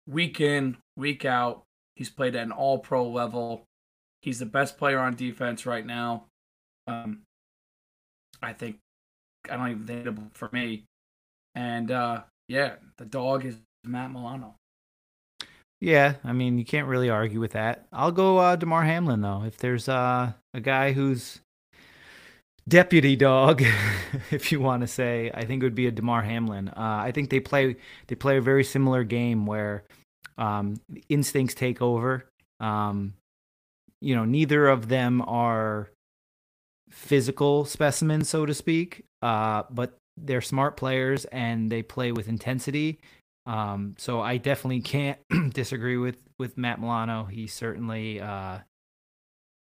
[0.09, 1.63] week in, week out.
[1.97, 3.65] He's played at an all pro level.
[4.23, 6.25] He's the best player on defense right now.
[6.87, 7.23] Um,
[8.43, 8.79] I think
[9.51, 10.85] I don't even think for me.
[11.55, 14.55] And uh, yeah, the dog is Matt Milano.
[15.81, 17.87] Yeah, I mean you can't really argue with that.
[17.93, 19.45] I'll go uh, Damar Hamlin though.
[19.45, 21.41] If there's uh, a guy who's
[22.68, 23.62] deputy dog,
[24.31, 26.68] if you want to say, I think it would be a Damar Hamlin.
[26.68, 29.85] Uh, I think they play they play a very similar game where
[30.38, 32.27] um, instincts take over.
[32.61, 33.14] Um,
[34.01, 35.90] you know, neither of them are
[36.90, 43.01] physical specimens, so to speak, uh, but they're smart players and they play with intensity.
[43.46, 45.18] Um, so I definitely can't
[45.51, 47.25] disagree with with Matt Milano.
[47.25, 48.59] He certainly uh,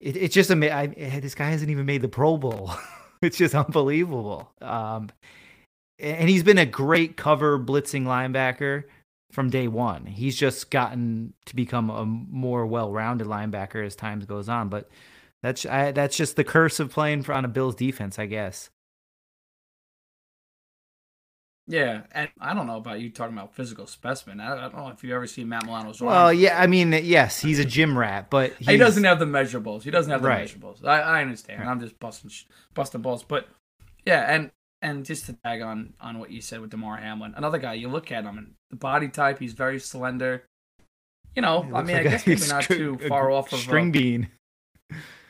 [0.00, 2.72] it, it's just a I, this guy hasn't even made the Pro Bowl.
[3.22, 4.52] it's just unbelievable.
[4.60, 5.10] Um,
[5.98, 8.84] and he's been a great cover blitzing linebacker
[9.32, 10.06] from day one.
[10.06, 14.68] He's just gotten to become a more well-rounded linebacker as time goes on.
[14.68, 14.88] But
[15.42, 18.70] that's I, that's just the curse of playing for, on a Bills defense, I guess.
[21.68, 24.40] Yeah, and I don't know about you talking about physical specimen.
[24.40, 26.02] I, don't know if you ever seen Matt Milano's arms.
[26.02, 29.82] Well, yeah, I mean, yes, he's a gym rat, but he doesn't have the measurables.
[29.82, 30.46] He doesn't have the right.
[30.46, 30.84] measurables.
[30.84, 31.60] I, I understand.
[31.60, 31.68] Right.
[31.68, 32.30] I'm just busting
[32.74, 33.48] busting balls, but
[34.04, 37.58] yeah, and and just to tag on on what you said with Damar Hamlin, another
[37.58, 37.74] guy.
[37.74, 39.40] You look at him and the body type.
[39.40, 40.44] He's very slender.
[41.34, 43.90] You know, I mean, like I guess maybe not too far off of string a,
[43.90, 44.28] bean.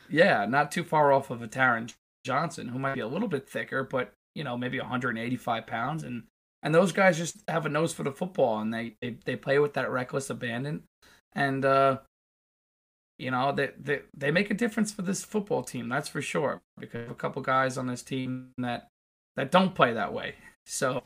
[0.07, 1.91] Yeah, not too far off of a Taron
[2.23, 6.23] Johnson, who might be a little bit thicker, but you know, maybe 185 pounds, and
[6.61, 9.57] and those guys just have a nose for the football, and they they, they play
[9.57, 10.83] with that reckless abandon,
[11.33, 11.97] and uh,
[13.17, 16.61] you know, they, they they make a difference for this football team, that's for sure.
[16.79, 18.87] Because a couple guys on this team that
[19.35, 20.35] that don't play that way,
[20.67, 21.03] so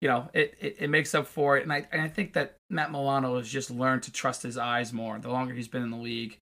[0.00, 1.62] you know, it, it, it, makes up for it.
[1.62, 4.94] And I, and I think that Matt Milano has just learned to trust his eyes
[4.94, 6.38] more the longer he's been in the league.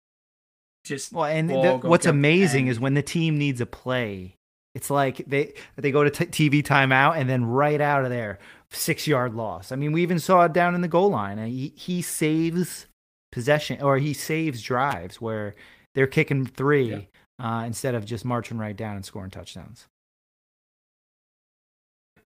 [0.85, 4.36] Just well, and the, what's amazing is when the team needs a play,
[4.77, 8.39] it's like they they go to t- TV timeout and then right out of there,
[8.71, 9.73] six yard loss.
[9.73, 11.39] I mean, we even saw it down in the goal line.
[11.39, 12.87] He he saves
[13.33, 15.55] possession or he saves drives where
[15.95, 17.61] they're kicking three yeah.
[17.61, 19.87] uh, instead of just marching right down and scoring touchdowns.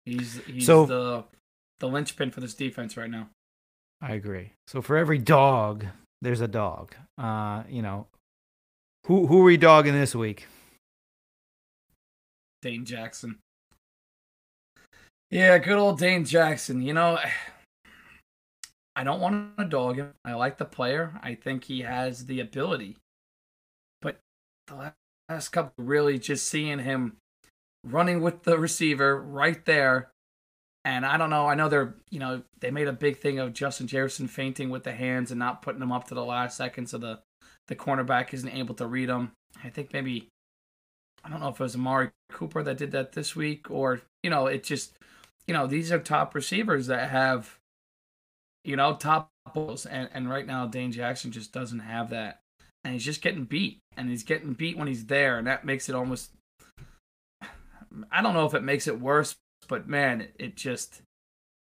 [0.03, 1.23] He's he's so, the
[1.79, 3.29] the linchpin for this defense right now.
[4.01, 4.53] I agree.
[4.65, 5.85] So for every dog,
[6.23, 6.95] there's a dog.
[7.19, 8.07] Uh, you know,
[9.05, 10.47] who who are we dogging this week?
[12.61, 13.39] Dane Jackson.
[15.29, 16.81] Yeah, good old Dane Jackson.
[16.81, 17.17] You know,
[18.95, 20.13] I don't want to dog him.
[20.25, 21.19] I like the player.
[21.23, 22.97] I think he has the ability.
[24.01, 24.19] But
[24.67, 24.93] the
[25.29, 27.15] last couple, really just seeing him
[27.85, 30.11] running with the receiver right there.
[30.83, 31.47] And I don't know.
[31.47, 34.83] I know they're, you know, they made a big thing of Justin Jefferson fainting with
[34.83, 37.19] the hands and not putting them up to the last second so the,
[37.67, 39.31] the cornerback isn't able to read them.
[39.63, 40.27] I think maybe
[41.23, 44.29] I don't know if it was Amari Cooper that did that this week or, you
[44.29, 44.97] know, it just,
[45.47, 47.57] you know, these are top receivers that have,
[48.63, 49.85] you know, top balls.
[49.85, 52.39] And, and right now, Dane Jackson just doesn't have that.
[52.83, 53.79] And he's just getting beat.
[53.95, 55.37] And he's getting beat when he's there.
[55.37, 56.31] And that makes it almost,
[58.11, 59.35] I don't know if it makes it worse,
[59.67, 61.01] but man, it just,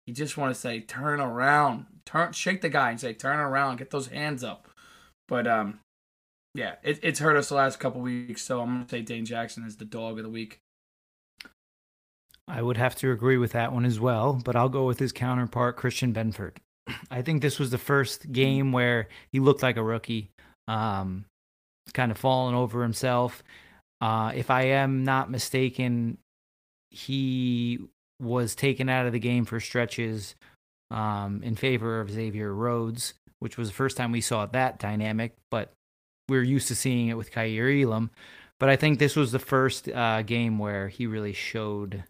[0.06, 3.78] you just want to say, turn around, turn, shake the guy and say, turn around,
[3.78, 4.68] get those hands up.
[5.28, 5.80] But, um,
[6.56, 8.42] yeah, it, it's hurt us the last couple weeks.
[8.42, 10.60] So I'm gonna say Dane Jackson is the dog of the week.
[12.48, 15.12] I would have to agree with that one as well, but I'll go with his
[15.12, 16.56] counterpart, Christian Benford.
[17.10, 20.30] I think this was the first game where he looked like a rookie,
[20.68, 21.24] um,
[21.92, 23.42] kind of falling over himself.
[24.00, 26.18] Uh, if I am not mistaken,
[26.90, 27.80] he
[28.20, 30.36] was taken out of the game for stretches
[30.90, 35.34] um, in favor of Xavier Rhodes, which was the first time we saw that dynamic,
[35.50, 35.72] but
[36.28, 38.10] we're used to seeing it with Kaiir Elam.
[38.58, 42.04] But I think this was the first uh, game where he really showed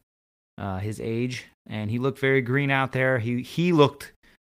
[0.59, 3.19] uh, his age, and he looked very green out there.
[3.19, 4.13] He he looked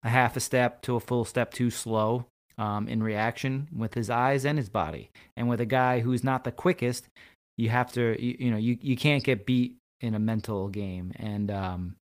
[0.04, 2.26] a half a step to a full step too slow
[2.58, 5.10] um, in reaction with his eyes and his body.
[5.36, 7.08] And with a guy who's not the quickest,
[7.56, 11.12] you have to you, you know you you can't get beat in a mental game.
[11.16, 11.96] And um,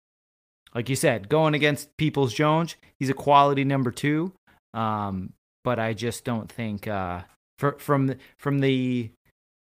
[0.73, 4.33] like you said, going against Peoples Jones, he's a quality number two.
[4.73, 7.21] Um, but I just don't think uh,
[7.57, 9.11] for, from the, from the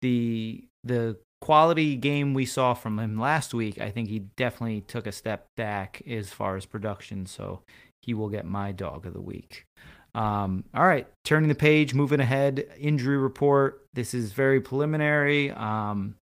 [0.01, 5.07] the the quality game we saw from him last week, I think he definitely took
[5.07, 7.27] a step back as far as production.
[7.27, 7.63] So
[8.03, 9.65] he will get my dog of the week.
[10.15, 12.67] Um, all right, turning the page, moving ahead.
[12.79, 13.87] Injury report.
[13.95, 15.51] This is very preliminary.
[15.51, 16.17] Um,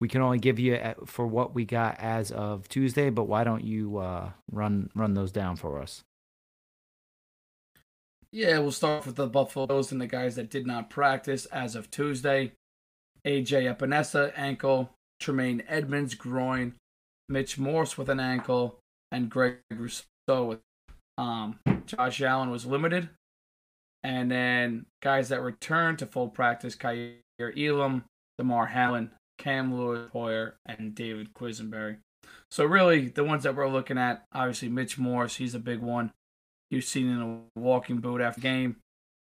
[0.00, 3.64] we can only give you for what we got as of Tuesday, but why don't
[3.64, 6.04] you uh, run run those down for us?
[8.30, 11.74] Yeah, we'll start with the Buffalo Buffaloes and the guys that did not practice as
[11.74, 12.52] of Tuesday.
[13.26, 14.90] AJ Epenesa, ankle.
[15.18, 16.74] Tremaine Edmunds, groin.
[17.28, 18.78] Mitch Morse with an ankle.
[19.10, 20.04] And Greg Rousseau
[20.44, 20.60] with
[21.16, 23.08] um, Josh Allen was limited.
[24.02, 28.04] And then guys that returned to full practice, Kaiir Elam,
[28.36, 31.96] Damar Hamlin, Cam Lewis Hoyer, and David Quessenberry.
[32.50, 36.12] So really, the ones that we're looking at, obviously Mitch Morse, he's a big one.
[36.70, 37.22] You've seen in
[37.56, 38.76] a walking boot after game.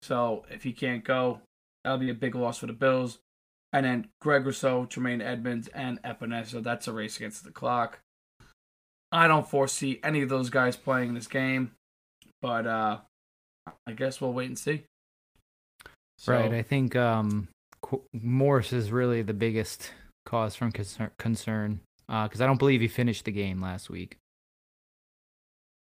[0.02, 1.40] So if he can't go,
[1.84, 3.18] that'll be a big loss for the Bills.
[3.72, 6.48] And then Greg Rousseau, Tremaine Edmunds, and Epenesa.
[6.48, 8.00] So that's a race against the clock.
[9.10, 11.72] I don't foresee any of those guys playing this game,
[12.40, 12.98] but uh,
[13.86, 14.84] I guess we'll wait and see.
[16.18, 16.52] So, right.
[16.52, 17.48] I think um,
[18.12, 19.92] Morse is really the biggest
[20.24, 24.16] cause from concern because uh, I don't believe he finished the game last week.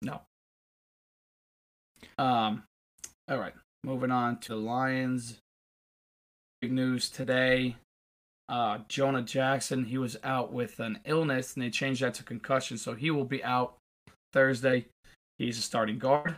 [0.01, 0.23] No.
[2.19, 2.65] Um.
[3.29, 3.55] All right.
[3.85, 5.39] Moving on to Lions.
[6.61, 7.77] Big news today.
[8.49, 12.77] Uh, Jonah Jackson, he was out with an illness and they changed that to concussion,
[12.77, 13.77] so he will be out
[14.33, 14.87] Thursday.
[15.39, 16.37] He's a starting guard,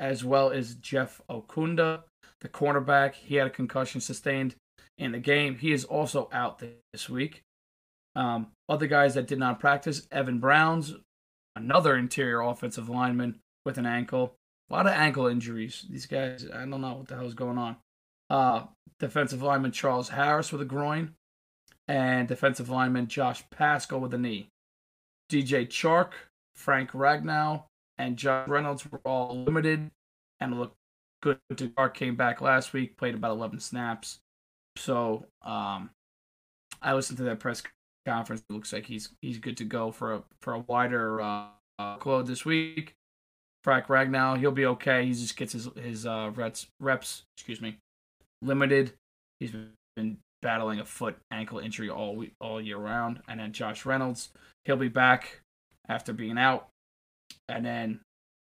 [0.00, 2.02] as well as Jeff Okudah,
[2.40, 3.14] the cornerback.
[3.14, 4.56] He had a concussion sustained
[4.98, 5.56] in the game.
[5.56, 6.62] He is also out
[6.92, 7.42] this week.
[8.16, 10.94] Um, other guys that did not practice Evan Browns,
[11.56, 14.34] another interior offensive lineman with an ankle.
[14.70, 15.84] A lot of ankle injuries.
[15.88, 17.76] These guys, I don't know what the hell is going on.
[18.30, 18.64] Uh,
[18.98, 21.14] defensive lineman Charles Harris with a groin,
[21.86, 24.48] and defensive lineman Josh Paschal with a knee.
[25.30, 26.12] DJ Chark,
[26.54, 27.64] Frank Ragnow,
[27.98, 29.90] and Josh Reynolds were all limited
[30.40, 30.76] and looked
[31.22, 31.38] good.
[31.52, 34.20] Chark came back last week, played about 11 snaps.
[34.76, 35.90] So um,
[36.82, 37.62] I listened to that press
[38.06, 38.42] conference.
[38.48, 41.46] It looks like he's he's good to go for a for a wider uh,
[41.78, 42.94] uh this week.
[43.64, 45.06] Frank Ragnow, he'll be okay.
[45.06, 47.22] He just gets his his uh, reps reps.
[47.36, 47.78] Excuse me,
[48.42, 48.92] limited.
[49.40, 49.52] He's
[49.96, 53.22] been battling a foot ankle injury all week, all year round.
[53.26, 54.28] And then Josh Reynolds,
[54.66, 55.40] he'll be back
[55.88, 56.68] after being out.
[57.48, 58.00] And then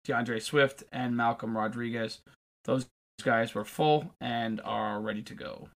[0.04, 2.19] D'Andre Swift and Malcolm Rodriguez,
[2.65, 2.88] those
[3.23, 5.69] guys were full and are ready to go.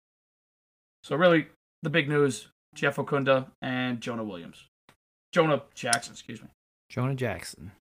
[1.05, 1.49] So really,
[1.83, 4.64] the big news: Jeff Okudah and Jonah Williams,
[5.31, 6.49] Jonah Jackson, excuse me.
[6.88, 7.72] Jonah Jackson.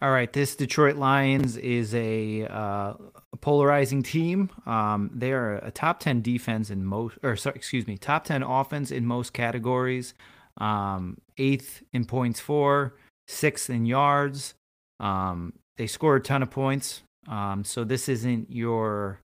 [0.00, 2.94] All right, this Detroit Lions is a, uh,
[3.32, 4.48] a polarizing team.
[4.64, 8.44] Um, they are a top ten defense in most, or sorry, excuse me, top ten
[8.44, 10.14] offense in most categories.
[10.58, 12.94] Um, eighth in points for,
[13.26, 14.54] sixth in yards.
[15.00, 17.02] Um, they score a ton of points.
[17.26, 19.18] Um, so this isn't your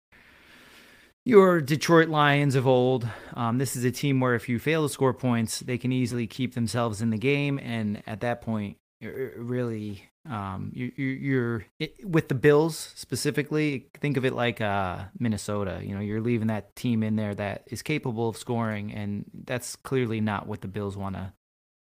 [1.25, 3.09] your Detroit Lions of old.
[3.35, 6.27] Um, this is a team where if you fail to score points, they can easily
[6.27, 12.29] keep themselves in the game, and at that point, really um, you, you're it, with
[12.29, 13.87] the Bills specifically.
[14.01, 15.81] Think of it like uh, Minnesota.
[15.83, 19.77] You know, you're leaving that team in there that is capable of scoring, and that's
[19.77, 21.33] clearly not what the Bills want to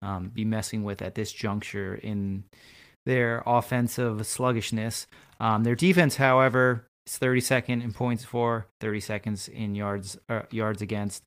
[0.02, 2.44] um, be messing with at this juncture in
[3.06, 5.06] their offensive sluggishness.
[5.40, 10.82] Um, their defense, however, is 32nd in points for, 30 seconds in yards uh, yards
[10.82, 11.24] against.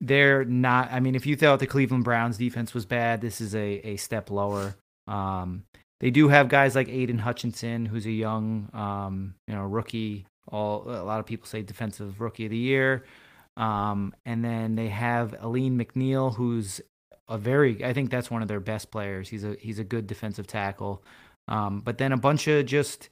[0.00, 0.92] They're not.
[0.92, 3.96] I mean, if you thought the Cleveland Browns defense was bad, this is a a
[3.96, 4.76] step lower.
[5.08, 5.64] Um,
[6.02, 10.82] they do have guys like Aidan Hutchinson, who's a young, um, you know, rookie All
[10.82, 13.04] a lot of people say defensive rookie of the year.
[13.56, 16.80] Um, and then they have Alim McNeil, who's
[17.28, 19.28] a very I think that's one of their best players.
[19.28, 21.04] He's a he's a good defensive tackle.
[21.46, 23.08] Um, but then a bunch of just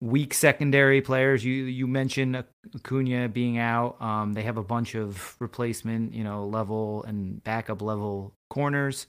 [0.00, 1.44] weak secondary players.
[1.44, 2.42] You you mentioned
[2.74, 4.00] Acuna being out.
[4.00, 9.06] Um, they have a bunch of replacement, you know, level and backup level corners.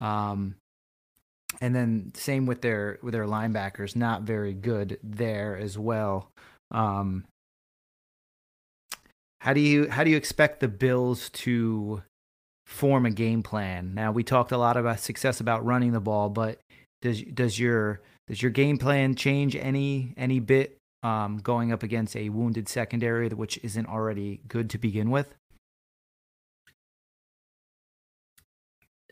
[0.00, 0.54] Um,
[1.60, 6.30] and then same with their with their linebackers, not very good there as well.
[6.70, 7.24] Um,
[9.40, 12.02] how do you how do you expect the Bills to
[12.66, 13.94] form a game plan?
[13.94, 16.60] Now we talked a lot about success about running the ball, but
[17.02, 22.16] does does your does your game plan change any any bit um, going up against
[22.16, 25.34] a wounded secondary which isn't already good to begin with?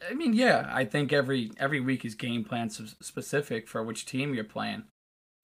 [0.08, 4.34] I mean, yeah, I think every every week is game plan specific for which team
[4.34, 4.84] you're playing.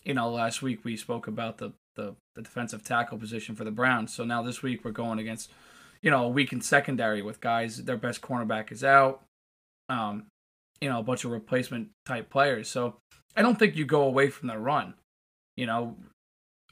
[0.04, 3.70] You know, last week we spoke about the, the the defensive tackle position for the
[3.70, 4.12] Browns.
[4.12, 5.50] So now this week we're going against,
[6.02, 9.22] you know, a weakened secondary with guys their best cornerback is out.
[9.88, 10.26] Um,
[10.80, 12.68] you know, a bunch of replacement type players.
[12.68, 12.96] So
[13.36, 14.94] I don't think you go away from the run.
[15.56, 15.96] You know,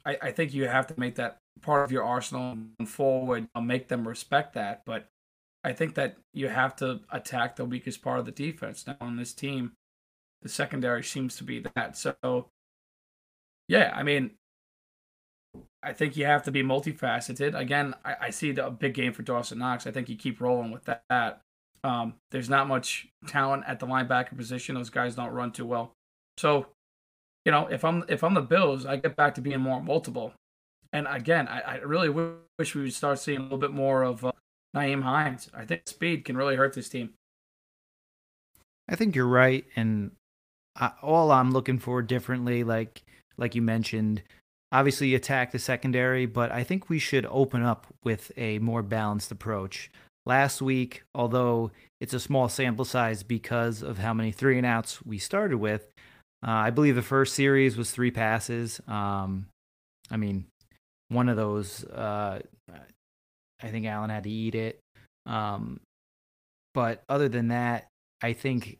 [0.04, 3.88] I, I think you have to make that part of your arsenal and forward, make
[3.88, 4.82] them respect that.
[4.86, 5.06] But
[5.66, 8.86] I think that you have to attack the weakest part of the defense.
[8.86, 9.72] Now on this team,
[10.42, 11.98] the secondary seems to be that.
[11.98, 12.46] So,
[13.66, 14.30] yeah, I mean,
[15.82, 17.58] I think you have to be multifaceted.
[17.58, 19.88] Again, I, I see the, a big game for Dawson Knox.
[19.88, 21.40] I think you keep rolling with that.
[21.82, 24.76] Um, there's not much talent at the linebacker position.
[24.76, 25.94] Those guys don't run too well.
[26.38, 26.66] So,
[27.44, 30.32] you know, if I'm if I'm the Bills, I get back to being more multiple.
[30.92, 34.24] And again, I, I really wish we would start seeing a little bit more of
[34.24, 34.32] uh,
[34.76, 35.50] Nyheim Hines.
[35.54, 37.14] I think speed can really hurt this team.
[38.88, 40.12] I think you're right, and
[40.76, 43.02] I, all I'm looking for differently, like
[43.38, 44.22] like you mentioned,
[44.72, 49.32] obviously attack the secondary, but I think we should open up with a more balanced
[49.32, 49.90] approach
[50.24, 55.04] last week, although it's a small sample size because of how many three and outs
[55.04, 55.88] we started with.
[56.46, 58.80] Uh, I believe the first series was three passes.
[58.86, 59.46] Um,
[60.10, 60.46] I mean,
[61.08, 62.40] one of those, uh,
[63.62, 64.80] I think Allen had to eat it.
[65.24, 65.80] Um,
[66.74, 67.88] but other than that,
[68.22, 68.78] I think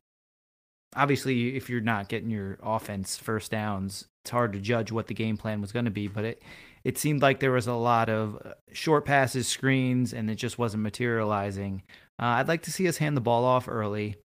[0.95, 5.15] obviously if you're not getting your offense first downs, it's hard to judge what the
[5.15, 6.09] game plan was going to be.
[6.09, 6.43] But it
[6.85, 10.59] it seemed like there was a lot of uh, short passes, screens, and it just
[10.59, 11.83] wasn't materializing.
[12.21, 14.17] Uh, I'd like to see us hand the ball off early,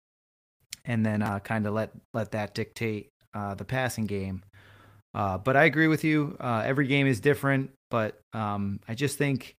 [0.85, 4.43] and then uh, kind of let let that dictate uh, the passing game.
[5.13, 6.37] Uh, but I agree with you.
[6.39, 9.55] Uh, every game is different, but um, I just think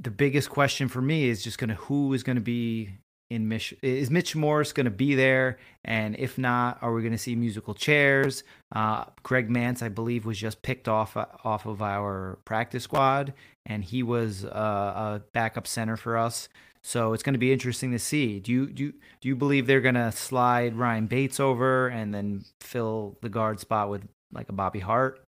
[0.00, 2.90] the biggest question for me is just going to who is going to be
[3.30, 3.74] in Mitch.
[3.82, 5.58] Is Mitch Morse going to be there?
[5.84, 8.42] And if not, are we going to see musical chairs?
[8.74, 13.34] Uh, Greg Mancz, I believe, was just picked off uh, off of our practice squad,
[13.66, 16.48] and he was uh, a backup center for us.
[16.82, 18.40] So it's going to be interesting to see.
[18.40, 22.14] Do you do you, do you believe they're going to slide Ryan Bates over and
[22.14, 25.22] then fill the guard spot with like a Bobby Hart?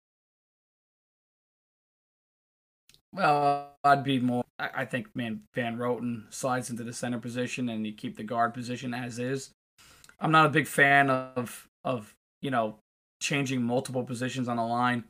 [3.14, 4.44] Well, I'd be more.
[4.60, 8.54] I think man Van Roten slides into the center position and you keep the guard
[8.54, 9.52] position as is.
[10.20, 12.78] I'm not a big fan of of you know
[13.20, 15.06] changing multiple positions on a line,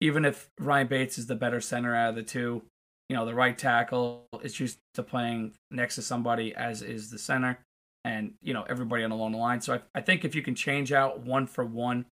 [0.00, 2.62] even if Ryan Bates is the better center out of the two.
[3.08, 7.18] You know, the right tackle is used to playing next to somebody as is the
[7.18, 7.58] center,
[8.04, 9.60] and you know everybody on along the line.
[9.60, 12.06] So I, I think if you can change out one for one,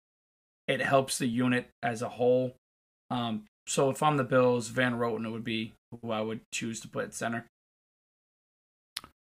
[0.68, 2.56] it helps the unit as a whole.
[3.10, 6.88] Um, so if I'm the Bills, Van Roten would be who I would choose to
[6.88, 7.46] put at center.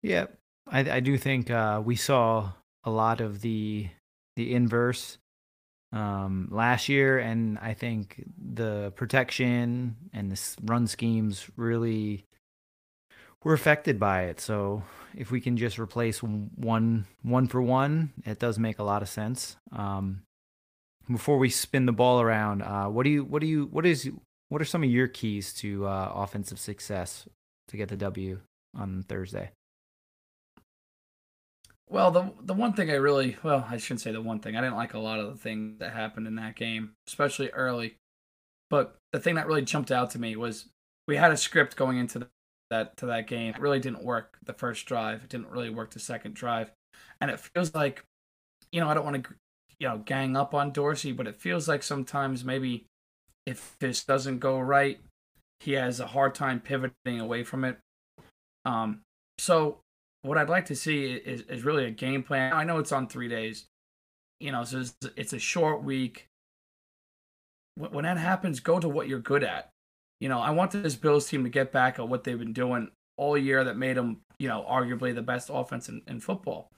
[0.01, 0.27] Yeah,
[0.67, 2.51] I, I do think uh, we saw
[2.83, 3.89] a lot of the
[4.35, 5.17] the inverse
[5.91, 12.25] um, last year, and I think the protection and the run schemes really
[13.43, 14.39] were affected by it.
[14.39, 14.83] So
[15.15, 19.09] if we can just replace one one for one, it does make a lot of
[19.09, 19.57] sense.
[19.71, 20.21] Um,
[21.11, 24.09] before we spin the ball around, uh, what do you what do you what is
[24.49, 27.27] what are some of your keys to uh, offensive success
[27.67, 28.39] to get the W
[28.75, 29.51] on Thursday?
[31.87, 34.55] Well, the the one thing I really well, I shouldn't say the one thing.
[34.55, 37.95] I didn't like a lot of the things that happened in that game, especially early.
[38.69, 40.65] But the thing that really jumped out to me was
[41.07, 42.27] we had a script going into
[42.69, 43.55] that to that game.
[43.55, 45.23] It really didn't work the first drive.
[45.23, 46.71] It didn't really work the second drive,
[47.19, 48.03] and it feels like,
[48.71, 49.33] you know, I don't want to,
[49.79, 52.85] you know, gang up on Dorsey, but it feels like sometimes maybe
[53.49, 54.99] if this doesn't go right,
[55.59, 57.79] he has a hard time pivoting away from it.
[58.63, 59.01] Um,
[59.39, 59.79] so
[60.21, 62.53] what I'd like to see is, is really a game plan.
[62.53, 63.65] I know it's on three days,
[64.39, 66.27] you know, so it's, it's a short week.
[67.75, 69.69] when that happens, go to what you're good at.
[70.21, 72.91] You know, I want this Bills team to get back on what they've been doing
[73.17, 76.69] all year that made them, you know, arguably the best offense in, in football.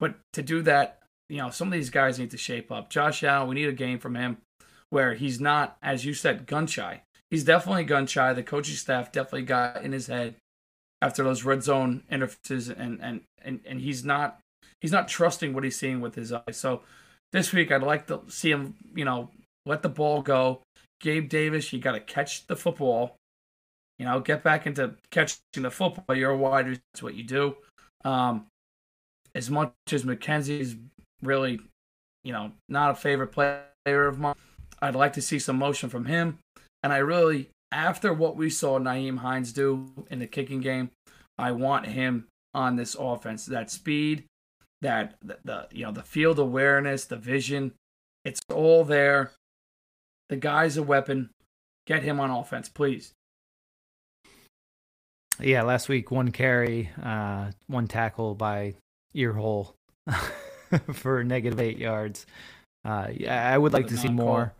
[0.00, 0.98] But to do that,
[1.28, 2.90] you know, some of these guys need to shape up.
[2.90, 4.38] Josh Allen, we need a game from him
[4.90, 7.02] where he's not, as you said, gun shy.
[7.30, 8.32] He's definitely gun shy.
[8.32, 10.34] The coaching staff definitely got in his head
[11.00, 14.40] after those red zone interferences, and and and and he's not
[14.80, 16.56] he's not trusting what he's seeing with his eyes.
[16.56, 16.82] So
[17.32, 19.30] this week, I'd like to see him, you know,
[19.64, 20.62] let the ball go.
[21.00, 23.16] Gabe Davis, you got to catch the football.
[23.98, 26.16] You know, get back into catching the football.
[26.16, 26.82] You're a wide receiver.
[26.92, 27.56] That's what you do.
[28.04, 28.46] Um,
[29.34, 30.74] as much as McKenzie's
[31.22, 31.60] really,
[32.24, 34.34] you know, not a favorite player of mine,
[34.82, 36.38] I'd like to see some motion from him.
[36.82, 40.90] And I really, after what we saw Nyheim Hines do in the kicking game,
[41.38, 43.46] I want him on this offense.
[43.46, 44.24] That speed,
[44.82, 47.72] that the, the you know the field awareness, the vision,
[48.24, 49.32] it's all there.
[50.28, 51.30] The guy's a weapon.
[51.86, 53.12] Get him on offense, please.
[55.40, 58.74] Yeah, last week one carry, uh, one tackle by
[59.14, 59.74] earhole
[60.92, 62.26] for negative eight yards.
[62.84, 64.54] Uh, yeah, I would like to see more.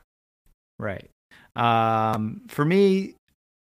[0.80, 1.10] Right.
[1.56, 3.14] Um, for me,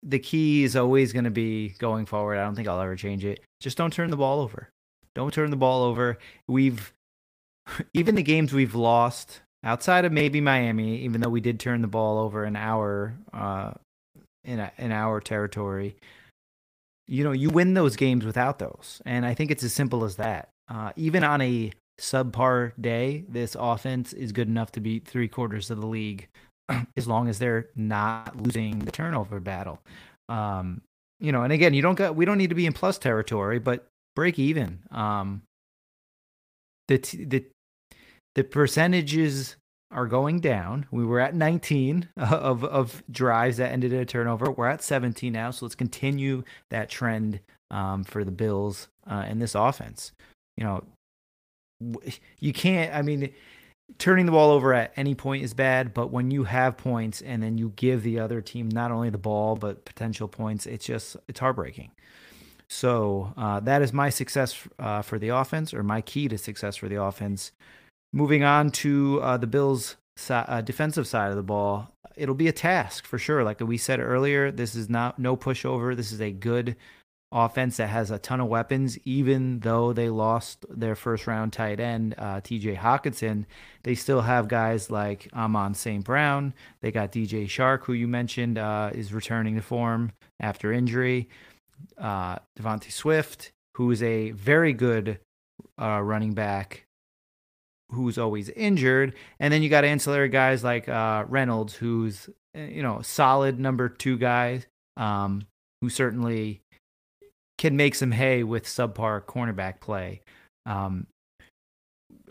[0.03, 2.39] the key is always going to be going forward.
[2.39, 3.41] I don't think I'll ever change it.
[3.61, 4.69] Just don't turn the ball over.
[5.15, 6.19] Don't turn the ball over.
[6.49, 6.93] We've
[7.95, 11.89] even the games we've lost outside of maybe Miami, even though we did turn the
[11.89, 13.73] ball over an hour uh,
[14.45, 15.97] in a, in our territory.
[17.09, 20.17] You know, you win those games without those, and I think it's as simple as
[20.17, 20.49] that.
[20.69, 25.71] Uh, even on a subpar day, this offense is good enough to beat three quarters
[25.71, 26.27] of the league
[26.97, 29.81] as long as they're not losing the turnover battle.
[30.29, 30.83] Um,
[31.21, 33.59] you know, and again, you don't got we don't need to be in plus territory,
[33.59, 34.81] but break even.
[34.91, 35.43] Um,
[36.89, 37.45] the t- the
[38.35, 39.57] the percentages
[39.91, 40.87] are going down.
[40.91, 44.51] We were at 19 of of drives that ended in a turnover.
[44.51, 47.41] We're at 17 now, so let's continue that trend
[47.71, 50.13] um, for the Bills uh, in this offense.
[50.57, 50.85] You know,
[52.41, 52.95] you can't.
[52.95, 53.33] I mean,
[53.99, 57.43] turning the ball over at any point is bad, but when you have points and
[57.43, 61.17] then you give the other team not only the ball but potential points, it's just
[61.29, 61.93] it's heartbreaking.
[62.69, 66.77] So uh, that is my success uh, for the offense, or my key to success
[66.77, 67.53] for the offense.
[68.13, 69.97] Moving on to uh, the Bills'
[70.29, 73.45] uh, defensive side of the ball, it'll be a task for sure.
[73.45, 75.95] Like we said earlier, this is not no pushover.
[75.95, 76.77] This is a good
[77.37, 81.79] offense that has a ton of weapons, even though they lost their first round tight
[81.79, 83.45] end, uh, TJ Hockenson,
[83.83, 86.03] They still have guys like Amon St.
[86.03, 86.55] Brown.
[86.81, 91.29] They got DJ Chark, who you mentioned uh, is returning to form after injury.
[91.99, 95.21] Uh, Devontae Swift, who is a very good
[95.79, 96.87] uh, running back
[97.91, 99.15] who's always injured.
[99.39, 103.89] And then you got ancillary guys like uh, Reynolds, who's, eh, you know, solid number
[103.89, 104.65] two guy,
[104.97, 105.43] um,
[105.81, 106.63] who certainly
[107.59, 110.21] can make some hay with subpar cornerback play.
[110.67, 111.07] Um,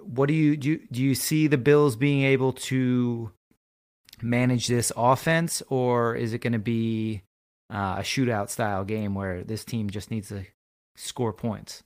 [0.02, 0.70] what do you do?
[0.70, 3.32] You, do you see the Bills being able to
[4.22, 7.24] manage this offense, or is it going to be
[7.74, 10.46] uh, a shootout style game where this team just needs to
[10.96, 11.84] score points?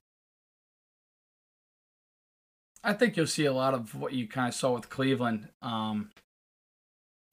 [2.84, 5.50] I think you'll see a lot of what you kind of saw with Cleveland.
[5.62, 6.12] Um,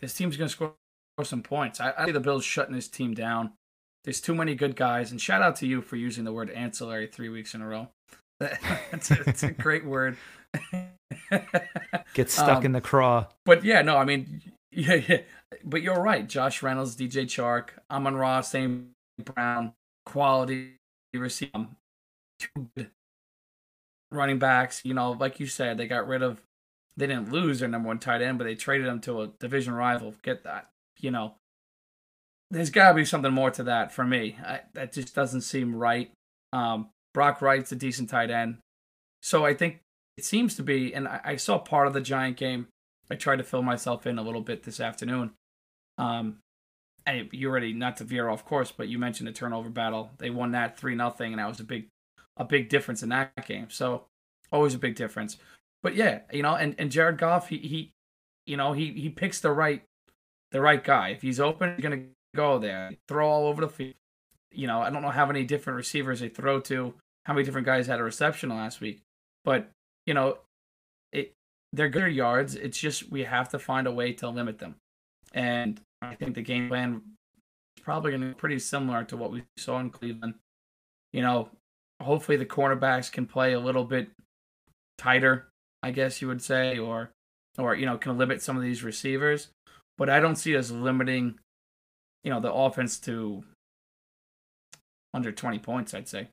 [0.00, 0.74] this team's going to score
[1.22, 1.80] some points.
[1.80, 3.52] I, I see the Bills shutting this team down.
[4.06, 7.08] There's too many good guys, and shout out to you for using the word ancillary
[7.08, 7.88] three weeks in a row.
[8.92, 10.16] it's, a, it's a great word.
[12.14, 13.26] Get stuck um, in the craw.
[13.44, 15.20] But yeah, no, I mean, yeah, yeah.
[15.64, 16.24] But you're right.
[16.24, 18.84] Josh Reynolds, DJ Chark, Amon-Ra, St.
[19.24, 19.72] Brown,
[20.04, 20.76] quality
[21.12, 21.76] receiver, um,
[22.38, 22.90] two good
[24.12, 24.82] running backs.
[24.84, 26.42] You know, like you said, they got rid of.
[26.96, 29.74] They didn't lose their number one tight end, but they traded him to a division
[29.74, 30.14] rival.
[30.22, 30.70] Get that?
[31.00, 31.34] You know,
[32.50, 34.36] there's got to be something more to that for me.
[34.44, 36.10] I, that just doesn't seem right.
[36.52, 38.58] Um, Brock Wright's a decent tight end,
[39.22, 39.80] so I think
[40.16, 40.94] it seems to be.
[40.94, 42.68] And I, I, saw part of the Giant game.
[43.10, 45.32] I tried to fill myself in a little bit this afternoon.
[45.98, 46.38] Um,
[47.06, 50.10] and you already not to veer off course, but you mentioned the turnover battle.
[50.18, 51.86] They won that three nothing, and that was a big,
[52.36, 53.68] a big difference in that game.
[53.70, 54.06] So
[54.52, 55.36] always a big difference.
[55.82, 57.92] But yeah, you know, and and Jared Goff, he he,
[58.44, 59.82] you know, he he picks the right,
[60.50, 61.10] the right guy.
[61.10, 62.02] If he's open, he's gonna
[62.36, 63.94] go there, throw all over the field.
[64.52, 67.66] You know, I don't know how many different receivers they throw to, how many different
[67.66, 69.02] guys had a reception last week,
[69.44, 69.70] but
[70.06, 70.38] you know,
[71.12, 71.32] it
[71.72, 72.54] they're good yards.
[72.54, 74.76] It's just we have to find a way to limit them,
[75.32, 77.02] and I think the game plan
[77.76, 80.34] is probably going to be pretty similar to what we saw in Cleveland.
[81.12, 81.50] You know,
[82.00, 84.08] hopefully the cornerbacks can play a little bit
[84.98, 85.48] tighter,
[85.82, 87.10] I guess you would say, or
[87.58, 89.48] or you know can limit some of these receivers.
[89.98, 91.38] but I don't see us limiting,
[92.26, 93.44] you know, the offense to
[95.14, 96.26] under 20 points, I'd say.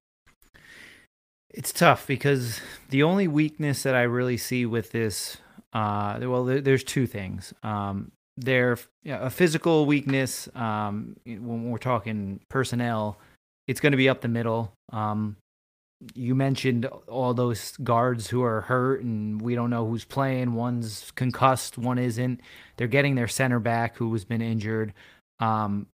[1.52, 5.38] It's tough because the only weakness that I really see with this,
[5.72, 7.54] uh, well, there's two things.
[7.62, 10.50] Um, there, you know, a physical weakness.
[10.56, 13.20] Um, when we're talking personnel,
[13.68, 14.74] it's going to be up the middle.
[14.92, 15.38] Um,
[16.16, 20.56] you mentioned all those guards who are hurt and we don't know who's playing.
[20.56, 22.42] One's concussed, one isn't.
[22.78, 24.92] They're getting their center back who has been injured.
[25.44, 25.88] Um,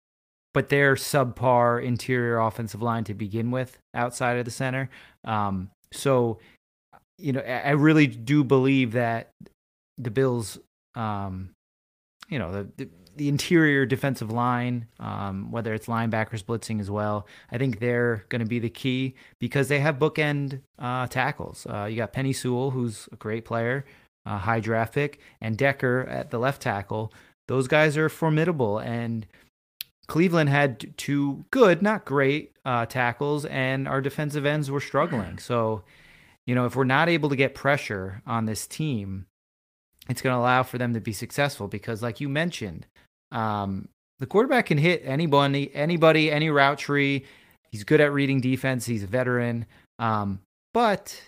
[0.55, 4.91] but they're subpar interior offensive line to begin with outside of the center.
[5.25, 6.39] Um, so,
[7.19, 9.31] you know, I really do believe that
[9.99, 10.59] the Bills,
[10.95, 11.51] um,
[12.29, 17.27] you know, the, the the interior defensive line, um, whether it's linebackers blitzing as well,
[17.51, 21.67] I think they're going to be the key because they have bookend uh, tackles.
[21.69, 23.85] Uh, you got Penei Sewell, who's a great player,
[24.25, 27.13] uh, high draft pick, and Decker at the left tackle.
[27.49, 28.79] Those guys are formidable.
[28.79, 29.27] And
[30.07, 35.39] Cleveland had two good, not great uh, tackles, and our defensive ends were struggling.
[35.39, 35.83] So,
[36.47, 39.27] you know, if we're not able to get pressure on this team,
[40.09, 42.87] it's going to allow for them to be successful because, like you mentioned,
[43.33, 43.89] um,
[44.19, 47.27] the quarterback can hit anybody, anybody, any route tree.
[47.71, 48.87] He's good at reading defense.
[48.87, 49.67] He's a veteran.
[49.99, 50.41] Um,
[50.73, 51.21] but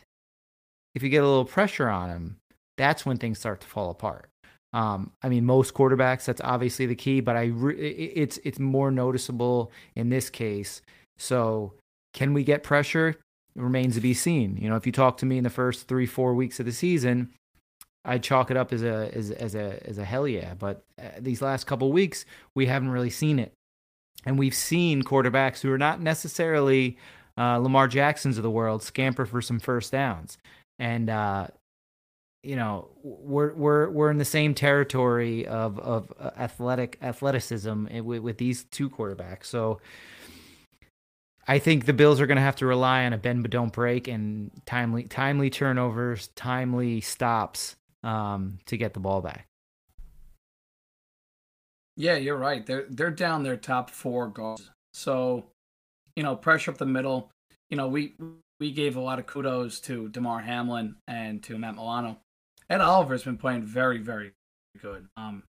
[0.95, 2.37] if you get a little pressure on him,
[2.79, 4.30] that's when things start to fall apart.
[4.73, 8.91] Um, I mean, most quarterbacks, that's obviously the key, but I re- it's it's more
[8.91, 10.81] noticeable in this case.
[11.19, 11.75] So,
[12.15, 13.09] can we get pressure?
[13.09, 14.57] It remains to be seen.
[14.57, 16.73] You know, if you talk to me in the first three, four weeks of the
[16.73, 17.31] season,
[18.05, 20.55] I chalk it up as a as as a as a hell yeah.
[20.55, 23.53] But uh, these last couple weeks, we haven't really seen it,
[24.25, 26.97] and we've seen quarterbacks who are not necessarily
[27.37, 30.39] uh, Lamar Jacksons of the world scamper for some first downs,
[30.79, 31.49] and uh,
[32.43, 38.23] you know we're we're we're in the same territory of of uh, athletic athleticism with,
[38.23, 39.45] with these two quarterbacks.
[39.45, 39.81] So.
[41.49, 43.73] I think the Bills are going to have to rely on a bend but don't
[43.73, 47.75] break and timely timely turnovers, timely stops
[48.05, 49.49] um, to get the ball back.
[51.97, 52.65] Yeah, you're right.
[52.65, 54.71] They're they're down their top four guards.
[54.95, 55.47] So,
[56.17, 57.31] you know, pressure up the middle.
[57.69, 58.15] You know, we
[58.59, 62.19] we gave a lot of kudos to Damar Hamlin and to Matt Milano.
[62.71, 64.33] Ed Oliver's been playing very, very
[64.81, 65.09] good.
[65.17, 65.43] Um,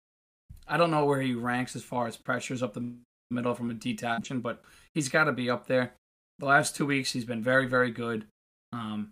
[0.68, 2.92] I don't know where he ranks as far as pressures up the
[3.30, 4.64] middle from a detention, but
[4.94, 5.94] he's got to be up there.
[6.40, 8.26] The last two weeks, he's been very, very good.
[8.74, 9.12] Um,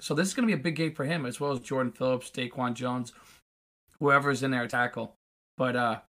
[0.00, 1.92] so this is going to be a big game for him, as well as Jordan
[1.92, 3.12] Phillips, Daquan Jones,
[3.98, 5.14] whoever's in there tackle.
[5.56, 6.00] But uh,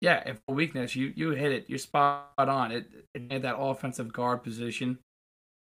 [0.00, 1.64] yeah, if a weakness, you you hit it.
[1.68, 2.72] You're spot on.
[2.72, 4.98] It, it made that offensive guard position.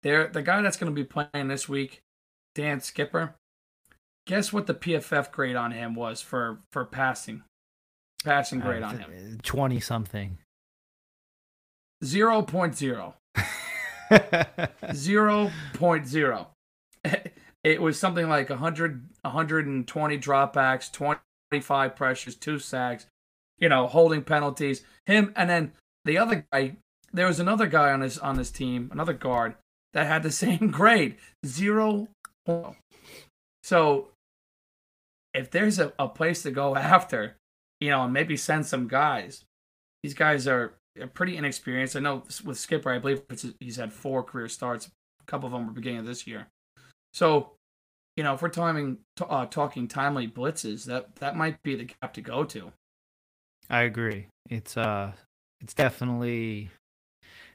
[0.03, 2.01] There, the guy that's going to be playing this week,
[2.53, 3.35] Dan Skipper.
[4.25, 7.43] Guess what the PFF grade on him was for for passing,
[8.23, 9.39] passing grade uh, on him.
[9.43, 10.39] Twenty something.
[12.03, 13.15] Zero point zero.
[14.93, 16.49] Zero point zero.
[17.63, 23.07] it was something like 100, 120 dropbacks, 25 pressures, two sacks,
[23.57, 24.83] you know, holding penalties.
[25.05, 25.71] Him and then
[26.03, 26.77] the other guy,
[27.13, 29.55] there was another guy on his on his team, another guard
[29.93, 32.07] that had the same grade, zero.
[33.63, 34.09] So
[35.35, 37.37] if there's a, a place to go after,
[37.79, 39.45] you know, and maybe send some guys,
[40.03, 41.95] these guys are, are pretty inexperienced.
[41.95, 43.21] I know with Skipper, I believe
[43.59, 44.87] he's had four career starts.
[44.87, 46.47] A couple of them were beginning of this year.
[47.13, 47.51] So
[48.15, 52.13] you know, if we're timing, uh, talking timely blitzes, that that might be the gap
[52.13, 52.71] to go to.
[53.69, 54.27] I agree.
[54.49, 55.11] It's uh,
[55.61, 56.69] it's definitely,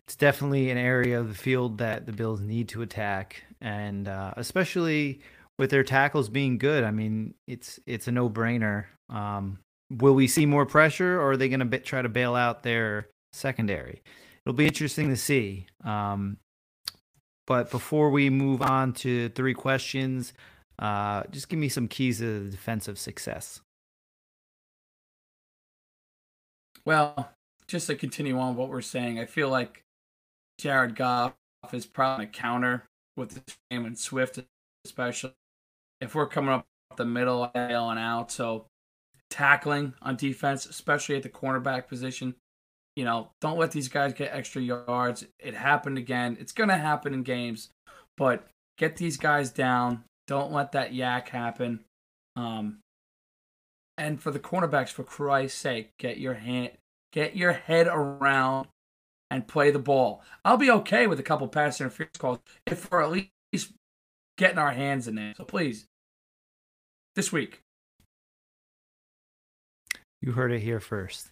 [0.07, 4.35] it's definitely an area of the field that the Bills need to attack, and uh,
[4.37, 5.20] especially
[5.61, 6.84] with their tackles being good.
[6.84, 8.86] I mean, it's it's a no brainer.
[9.11, 9.58] Um,
[9.90, 13.08] will we see more pressure, or are they going to try to bail out their
[13.34, 14.02] secondary?
[14.44, 15.66] It'll be interesting to see.
[15.84, 16.38] Um,
[17.46, 20.32] but before we move on to three questions,
[20.78, 23.61] uh, just give me some keys to the defensive success.
[26.86, 27.32] Well,
[27.68, 29.82] just to continue on what we're saying, I feel like
[30.56, 31.34] Jared Goff
[31.74, 32.84] is probably a counter
[33.14, 34.38] with the game and Swift,
[34.86, 35.34] especially
[36.01, 38.30] if we're coming up the middle and out.
[38.30, 38.66] So
[39.30, 42.34] tackling on defense, especially at the cornerback position,
[42.96, 45.24] you know, don't let these guys get extra yards.
[45.38, 46.36] It happened again.
[46.40, 47.70] It's going to happen in games,
[48.16, 48.46] but
[48.76, 50.05] get these guys down.
[50.26, 51.84] Don't let that YAC happen.
[52.36, 52.78] Um,
[53.96, 56.70] and for the cornerbacks, for Christ's sake, get your hand,
[57.12, 58.68] get your head around
[59.30, 60.22] and play the ball.
[60.44, 63.72] I'll be okay with a couple pass interference calls if we're at least
[64.36, 65.34] getting our hands in there.
[65.36, 65.86] So please,
[67.16, 67.61] this week.
[70.22, 71.30] You heard it here first.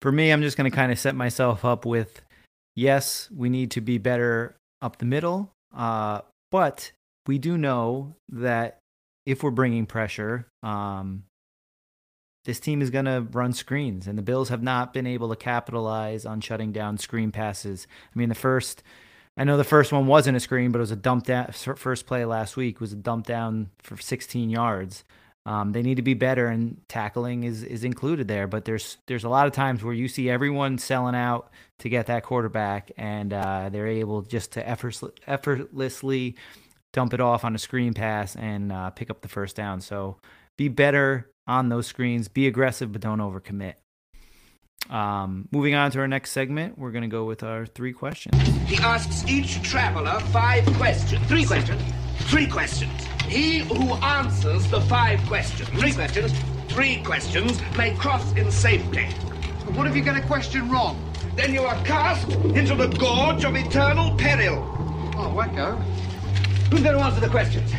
[0.00, 2.22] for me, I'm just going to kind of set myself up with
[2.74, 6.92] yes, we need to be better up the middle, uh, but
[7.26, 8.78] we do know that
[9.26, 11.24] if we're bringing pressure, um,
[12.44, 15.36] this team is going to run screens, and the Bills have not been able to
[15.36, 17.86] capitalize on shutting down screen passes.
[18.14, 18.82] I mean, the first,
[19.40, 21.50] I know the first one wasn't a screen, but it was a dump down.
[21.52, 25.02] First play last week was a dump down for 16 yards.
[25.46, 28.46] Um, they need to be better, and tackling is is included there.
[28.46, 32.04] But there's there's a lot of times where you see everyone selling out to get
[32.08, 36.36] that quarterback, and uh, they're able just to effortlessly
[36.92, 39.80] dump it off on a screen pass and uh, pick up the first down.
[39.80, 40.18] So
[40.58, 42.28] be better on those screens.
[42.28, 43.76] Be aggressive, but don't overcommit.
[44.90, 48.36] Um, moving on to our next segment, we're going to go with our three questions.
[48.66, 51.24] He asks each traveler five questions.
[51.26, 51.80] Three questions.
[52.22, 53.04] Three questions.
[53.26, 56.32] He who answers the five questions, three questions,
[56.68, 59.06] three questions, may cross in safety.
[59.64, 60.98] But what if you get a question wrong?
[61.36, 64.58] Then you are cast into the gorge of eternal peril.
[65.16, 65.80] Oh, wacko.
[66.70, 67.72] Who's going to answer the questions?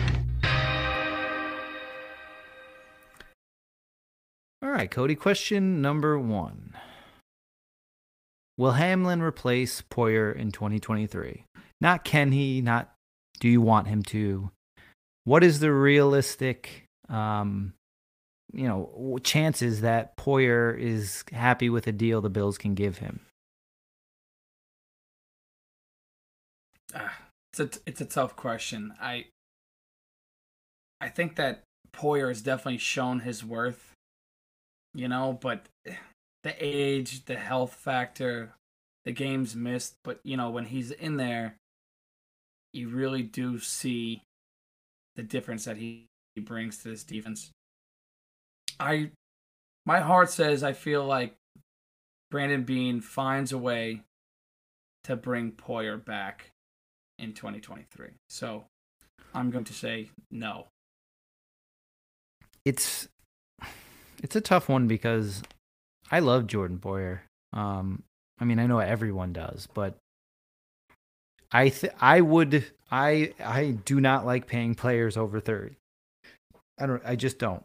[4.64, 5.16] All right, Cody.
[5.16, 6.72] Question number one
[8.58, 11.46] Will Hamlin replace Poyer in 2023?
[11.80, 12.94] Not can he, not
[13.40, 14.52] do you want him to
[15.24, 17.74] what is the realistic um,
[18.54, 23.22] you know chances that Poyer is happy with a deal the Bills can give him?
[26.94, 27.10] Uh,
[27.52, 28.94] it's a it's a tough question.
[29.02, 29.26] I
[31.00, 33.94] I think that Poyer has definitely shown his worth,
[34.94, 35.68] you know, but
[36.44, 38.54] the age, the health factor,
[39.06, 41.58] the games missed, but you know when he's in there,
[42.74, 44.24] you really do see
[45.16, 47.52] the difference that he, he brings to this defense.
[48.80, 49.12] I
[49.86, 51.36] my heart says I feel like
[52.30, 54.02] Brandon Beane finds a way
[55.04, 56.52] to bring Poyer back
[57.20, 58.10] in 2023.
[58.30, 58.66] So
[59.34, 60.68] I'm going to say no.
[62.64, 63.08] It's
[64.22, 65.42] it's a tough one because
[66.12, 67.20] I love Jordan Poyer.
[67.54, 68.04] Um,
[68.40, 69.96] I mean, I know everyone does, but
[71.52, 75.76] I th- I would I I do not like paying players over 30.
[76.80, 77.64] I don't I just don't.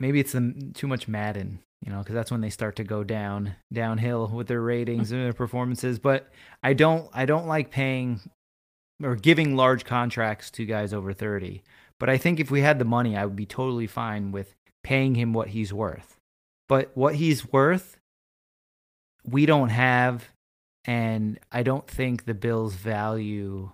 [0.00, 3.04] Maybe it's the, too much Madden, you know, cuz that's when they start to go
[3.04, 6.30] down downhill with their ratings and their performances, but
[6.62, 8.20] I don't I don't like paying
[9.02, 11.62] or giving large contracts to guys over 30.
[11.98, 15.14] But I think if we had the money, I would be totally fine with paying
[15.14, 16.13] him what he's worth.
[16.74, 17.98] But what he's worth
[19.24, 20.28] we don't have
[20.84, 23.70] and I don't think the Bills value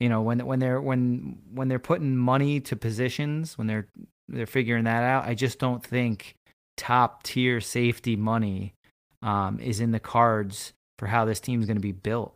[0.00, 3.86] you know when when they're when when they're putting money to positions when they're
[4.26, 6.34] they're figuring that out I just don't think
[6.76, 8.74] top tier safety money
[9.22, 12.34] um, is in the cards for how this team is going to be built.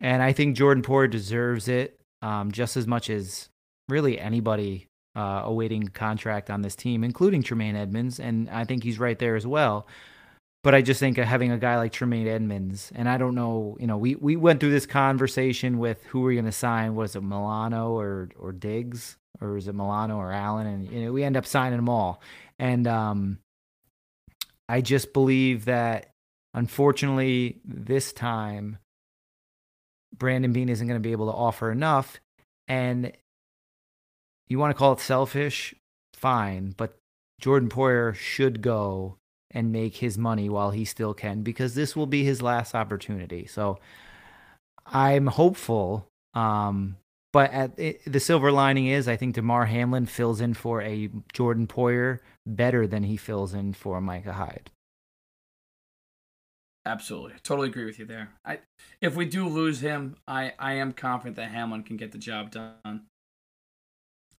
[0.00, 3.48] And I think Jordan Poyer deserves it um, just as much as
[3.88, 8.98] really anybody uh, awaiting contract on this team, including Tremaine Edmunds, and I think he's
[8.98, 9.86] right there as well.
[10.62, 13.86] But I just think having a guy like Tremaine Edmunds, and I don't know, you
[13.86, 16.94] know, we, we went through this conversation with who we're going to sign.
[16.94, 20.68] Was it Milano or or Diggs, or is it Milano or Allen?
[20.68, 22.22] And you know, we end up signing them all.
[22.60, 23.38] And um,
[24.68, 26.10] I just believe that,
[26.54, 28.78] unfortunately, this time,
[30.16, 32.20] Brandon Beane isn't going to be able to offer enough.
[32.68, 33.12] And
[34.52, 35.74] you want to call it selfish,
[36.14, 36.98] fine, but
[37.40, 39.16] Jordan Poyer should go
[39.50, 43.46] and make his money while he still can because this will be his last opportunity.
[43.46, 43.78] So
[44.86, 46.06] I'm hopeful.
[46.34, 46.96] Um,
[47.32, 51.66] but it, the silver lining is, I think Damar Hamlin fills in for a Jordan
[51.66, 54.70] Poyer better than he fills in for Micah Hyde.
[56.84, 58.32] Absolutely, totally agree with you there.
[58.44, 58.58] I,
[59.00, 62.50] if we do lose him, I, I am confident that Hamlin can get the job
[62.50, 63.06] done.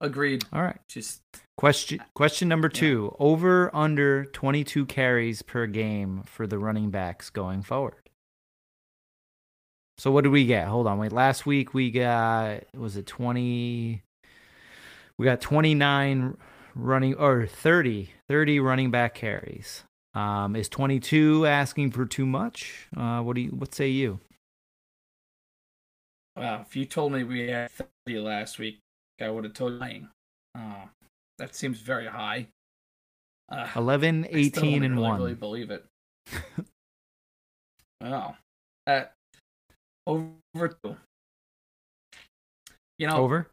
[0.04, 0.44] Agreed.
[0.52, 0.80] All right.
[0.90, 1.22] Just
[1.58, 3.04] question question number 2.
[3.04, 3.26] Yeah.
[3.26, 8.10] Over under 22 carries per game for the running backs going forward.
[9.98, 10.68] So what did we get?
[10.68, 10.98] Hold on.
[10.98, 14.04] Wait, last week we got was it 20
[15.18, 16.36] We got 29
[16.76, 19.84] running or 30 30 running back carries.
[20.14, 22.88] Um, is 22 asking for too much?
[22.96, 24.20] Uh, what do you what say you?
[26.36, 28.83] Wow, if you told me we had 30 last week,
[29.22, 30.08] I would have told you.
[30.56, 30.86] Uh,
[31.38, 32.48] that seems very high.
[33.52, 35.20] Uh, 11, 18, and really, 1.
[35.20, 35.86] really believe it.
[38.02, 38.36] wow.
[38.88, 39.14] At
[40.08, 40.96] over two.
[43.00, 43.48] You know, over?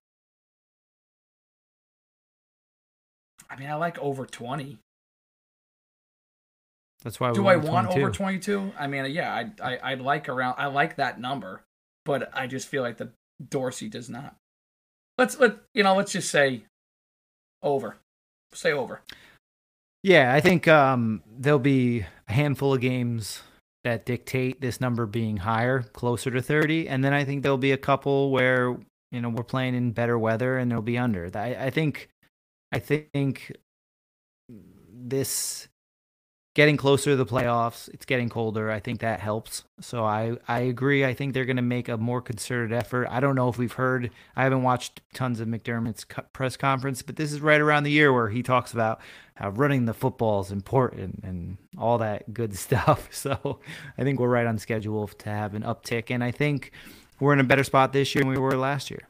[3.48, 4.78] I mean, I like over 20.
[7.02, 7.32] That's why.
[7.32, 8.02] Do I want 22.
[8.02, 8.72] over 22?
[8.78, 10.56] I mean, yeah, I, I I like around.
[10.58, 11.62] I like that number,
[12.04, 13.10] but I just feel like the
[13.48, 14.36] Dorsey does not.
[15.20, 15.94] Let's let you know.
[15.96, 16.62] Let's just say
[17.62, 17.98] over.
[18.54, 19.02] Say over.
[20.02, 23.42] Yeah, I think um, there'll be a handful of games
[23.84, 27.72] that dictate this number being higher, closer to 30, and then I think there'll be
[27.72, 28.78] a couple where
[29.12, 31.30] you know we're playing in better weather and it'll be under.
[31.34, 32.08] I, I think,
[32.72, 33.52] I think
[34.90, 35.68] this
[36.60, 37.88] getting closer to the playoffs.
[37.88, 38.70] It's getting colder.
[38.70, 39.64] I think that helps.
[39.80, 41.06] So I I agree.
[41.06, 43.08] I think they're going to make a more concerted effort.
[43.10, 44.10] I don't know if we've heard.
[44.36, 46.04] I haven't watched tons of McDermott's
[46.34, 49.00] press conference, but this is right around the year where he talks about
[49.36, 53.08] how running the football is important and all that good stuff.
[53.10, 53.60] So
[53.96, 56.72] I think we're right on schedule to have an uptick, and I think
[57.20, 59.08] we're in a better spot this year than we were last year.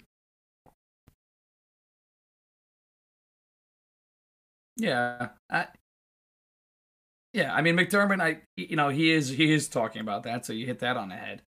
[4.77, 5.67] Yeah, I,
[7.33, 10.53] yeah, I mean McDermott, I you know he is he is talking about that, so
[10.53, 11.43] you hit that on the head.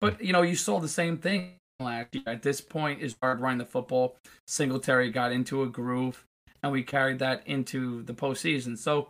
[0.00, 2.24] But you know you saw the same thing last year.
[2.26, 4.16] At this point, is hard running the football.
[4.46, 6.24] Singletary got into a groove,
[6.62, 8.78] and we carried that into the postseason.
[8.78, 9.08] So,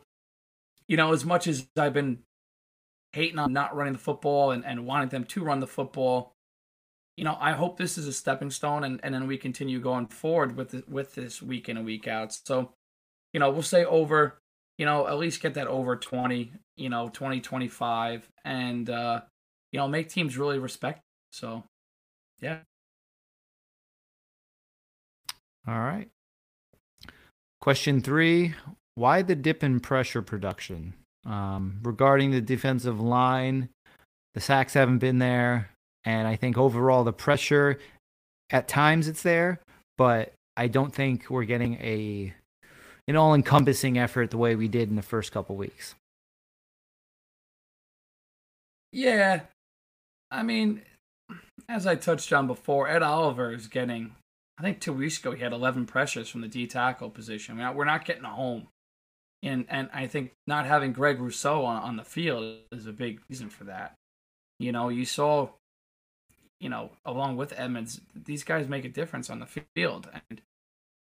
[0.89, 2.21] you know, as much as I've been
[3.13, 6.33] hating on not running the football and, and wanting them to run the football,
[7.17, 10.07] you know, I hope this is a stepping stone, and, and then we continue going
[10.07, 12.37] forward with the, with this week in and week out.
[12.45, 12.73] So,
[13.33, 14.39] you know, we'll say over
[14.79, 19.21] you know, at least get that over 20, you know, 20, 25, and, uh,
[19.73, 21.01] you know, make teams really respect.
[21.33, 21.65] So,
[22.41, 22.59] yeah.
[25.67, 26.09] All right.
[27.61, 28.55] Question three
[28.95, 30.95] Why the dip in pressure production?
[31.25, 33.71] Um, regarding the defensive line,
[34.35, 35.71] the sacks haven't been there.
[36.05, 37.79] And I think overall, the pressure
[38.51, 39.61] at times it's there,
[39.97, 42.35] but I don't think we're getting a
[43.07, 45.95] an all encompassing effort the way we did in the first couple weeks.
[48.93, 49.41] Yeah.
[50.31, 50.83] I mean,
[51.69, 54.15] as I touched on before, Ed Oliver is getting,
[54.59, 57.59] I think two weeks ago, he had 11 pressures from the D tackle position.
[57.59, 58.69] We're not getting a home.
[59.43, 63.21] And, and I think not having Greg Rousseau on, on the field is a big
[63.29, 63.95] reason for that.
[64.59, 65.51] You know, you saw,
[66.61, 70.09] you know, along with Edmunds, these guys make a difference on the field.
[70.31, 70.41] And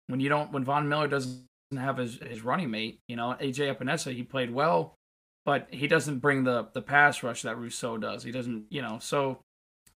[0.08, 3.00] when you don't, when Von Miller doesn't have his, his running mate.
[3.08, 4.96] You know, AJ Epenesa, he played well,
[5.46, 8.24] but he doesn't bring the the pass rush that Rousseau does.
[8.24, 9.00] He doesn't, you know.
[9.00, 9.40] So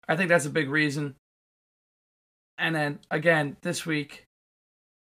[0.08, 1.16] I think that's a big reason.
[2.58, 4.26] And then again, this week,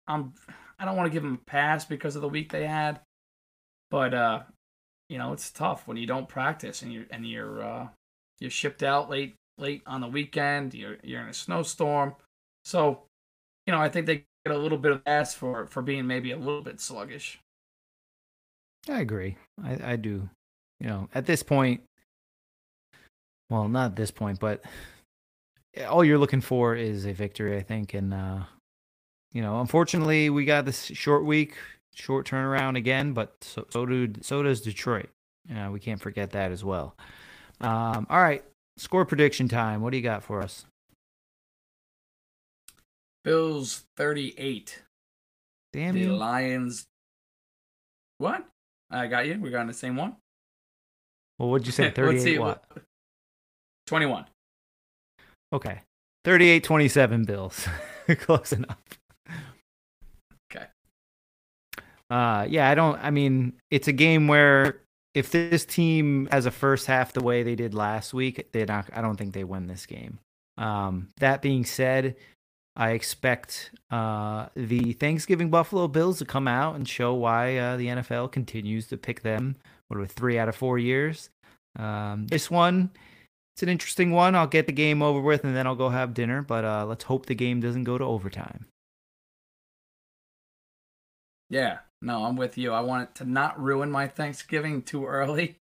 [0.07, 0.34] I'm
[0.78, 3.00] I don't want to give him a pass because of the week they had,
[3.90, 4.42] but uh,
[5.09, 7.88] you know, it's tough when you don't practice and you're and you're uh,
[8.38, 10.74] you're shipped out late late on the weekend.
[10.74, 12.14] You're you're in a snowstorm,
[12.64, 13.02] so
[13.66, 16.36] you know I think they a little bit of ass for for being maybe a
[16.36, 17.38] little bit sluggish.
[18.88, 19.36] I agree.
[19.62, 20.28] I, I do.
[20.80, 21.82] You know, at this point,
[23.49, 24.62] well, not at this point, but
[25.88, 27.95] all you're looking for is a victory, I think.
[27.95, 28.40] And, uh,
[29.32, 31.55] you know, unfortunately, we got this short week,
[31.95, 35.09] short turnaround again, but so, so, do, so does Detroit.
[35.55, 36.97] Uh, we can't forget that as well.
[37.61, 38.45] Um, all right,
[38.76, 39.80] score prediction time.
[39.80, 40.66] What do you got for us?
[43.24, 44.82] Bills 38.
[45.72, 46.16] Damn the you.
[46.16, 46.86] Lions.
[48.18, 48.46] What?
[48.90, 49.40] I got you.
[49.40, 50.16] We got on the same one.
[51.38, 51.90] Well, what'd you say?
[51.94, 52.64] 38 what?
[53.86, 54.26] 21.
[55.52, 55.80] Okay.
[56.24, 57.68] 38 27 Bills.
[58.18, 58.78] Close enough.
[60.50, 60.66] Okay.
[62.10, 64.80] Uh yeah, I don't I mean, it's a game where
[65.14, 68.88] if this team has a first half the way they did last week, they not
[68.92, 70.18] I don't think they win this game.
[70.56, 72.16] Um that being said,
[72.76, 77.86] I expect uh, the Thanksgiving Buffalo Bills to come out and show why uh, the
[77.86, 79.56] NFL continues to pick them.
[79.88, 81.30] What are three out of four years?
[81.78, 82.90] Um, this one,
[83.54, 84.34] it's an interesting one.
[84.34, 86.42] I'll get the game over with and then I'll go have dinner.
[86.42, 88.66] But uh, let's hope the game doesn't go to overtime.
[91.48, 92.72] Yeah, no, I'm with you.
[92.72, 95.56] I want it to not ruin my Thanksgiving too early.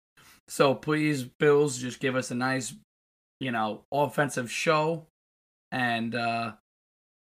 [0.48, 2.74] So please, Bills, just give us a nice,
[3.40, 5.06] you know, offensive show
[5.72, 6.54] and uh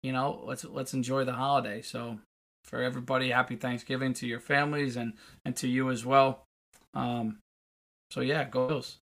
[0.03, 1.81] you know, let's let's enjoy the holiday.
[1.81, 2.19] So
[2.63, 5.13] for everybody, happy Thanksgiving to your families and
[5.45, 6.45] and to you as well.
[6.93, 7.39] Um,
[8.11, 8.97] so yeah, go Bills.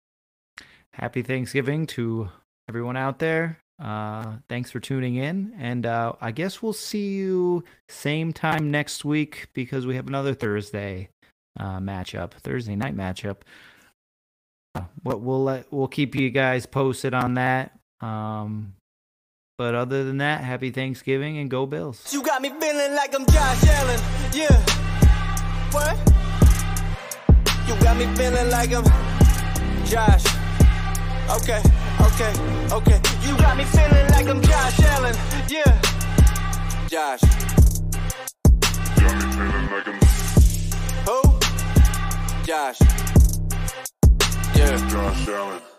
[0.93, 2.29] Happy Thanksgiving to
[2.69, 3.59] everyone out there.
[3.83, 9.05] Uh, thanks for tuning in, and uh, I guess we'll see you same time next
[9.05, 11.09] week because we have another Thursday
[11.59, 13.39] uh, matchup, Thursday night matchup.
[14.77, 17.77] Uh, we'll we'll, let, we'll keep you guys posted on that.
[18.01, 18.75] Um,
[19.57, 22.13] but other than that, happy Thanksgiving and go Bills.
[22.13, 24.01] You got me feeling like I'm Josh Allen.
[24.33, 24.57] Yeah.
[25.71, 25.97] What?
[27.69, 28.85] You got me feeling like I'm
[29.87, 30.25] Josh.
[31.31, 31.63] Okay,
[32.01, 32.33] okay,
[32.73, 33.01] okay.
[33.23, 35.15] You got me feeling like I'm Josh Allen.
[35.49, 35.81] Yeah.
[36.89, 37.21] Josh.
[38.97, 39.99] Got me feeling like I'm
[41.07, 41.23] Who?
[42.45, 42.81] Josh.
[44.57, 44.89] Yeah.
[44.89, 45.74] Josh Allen.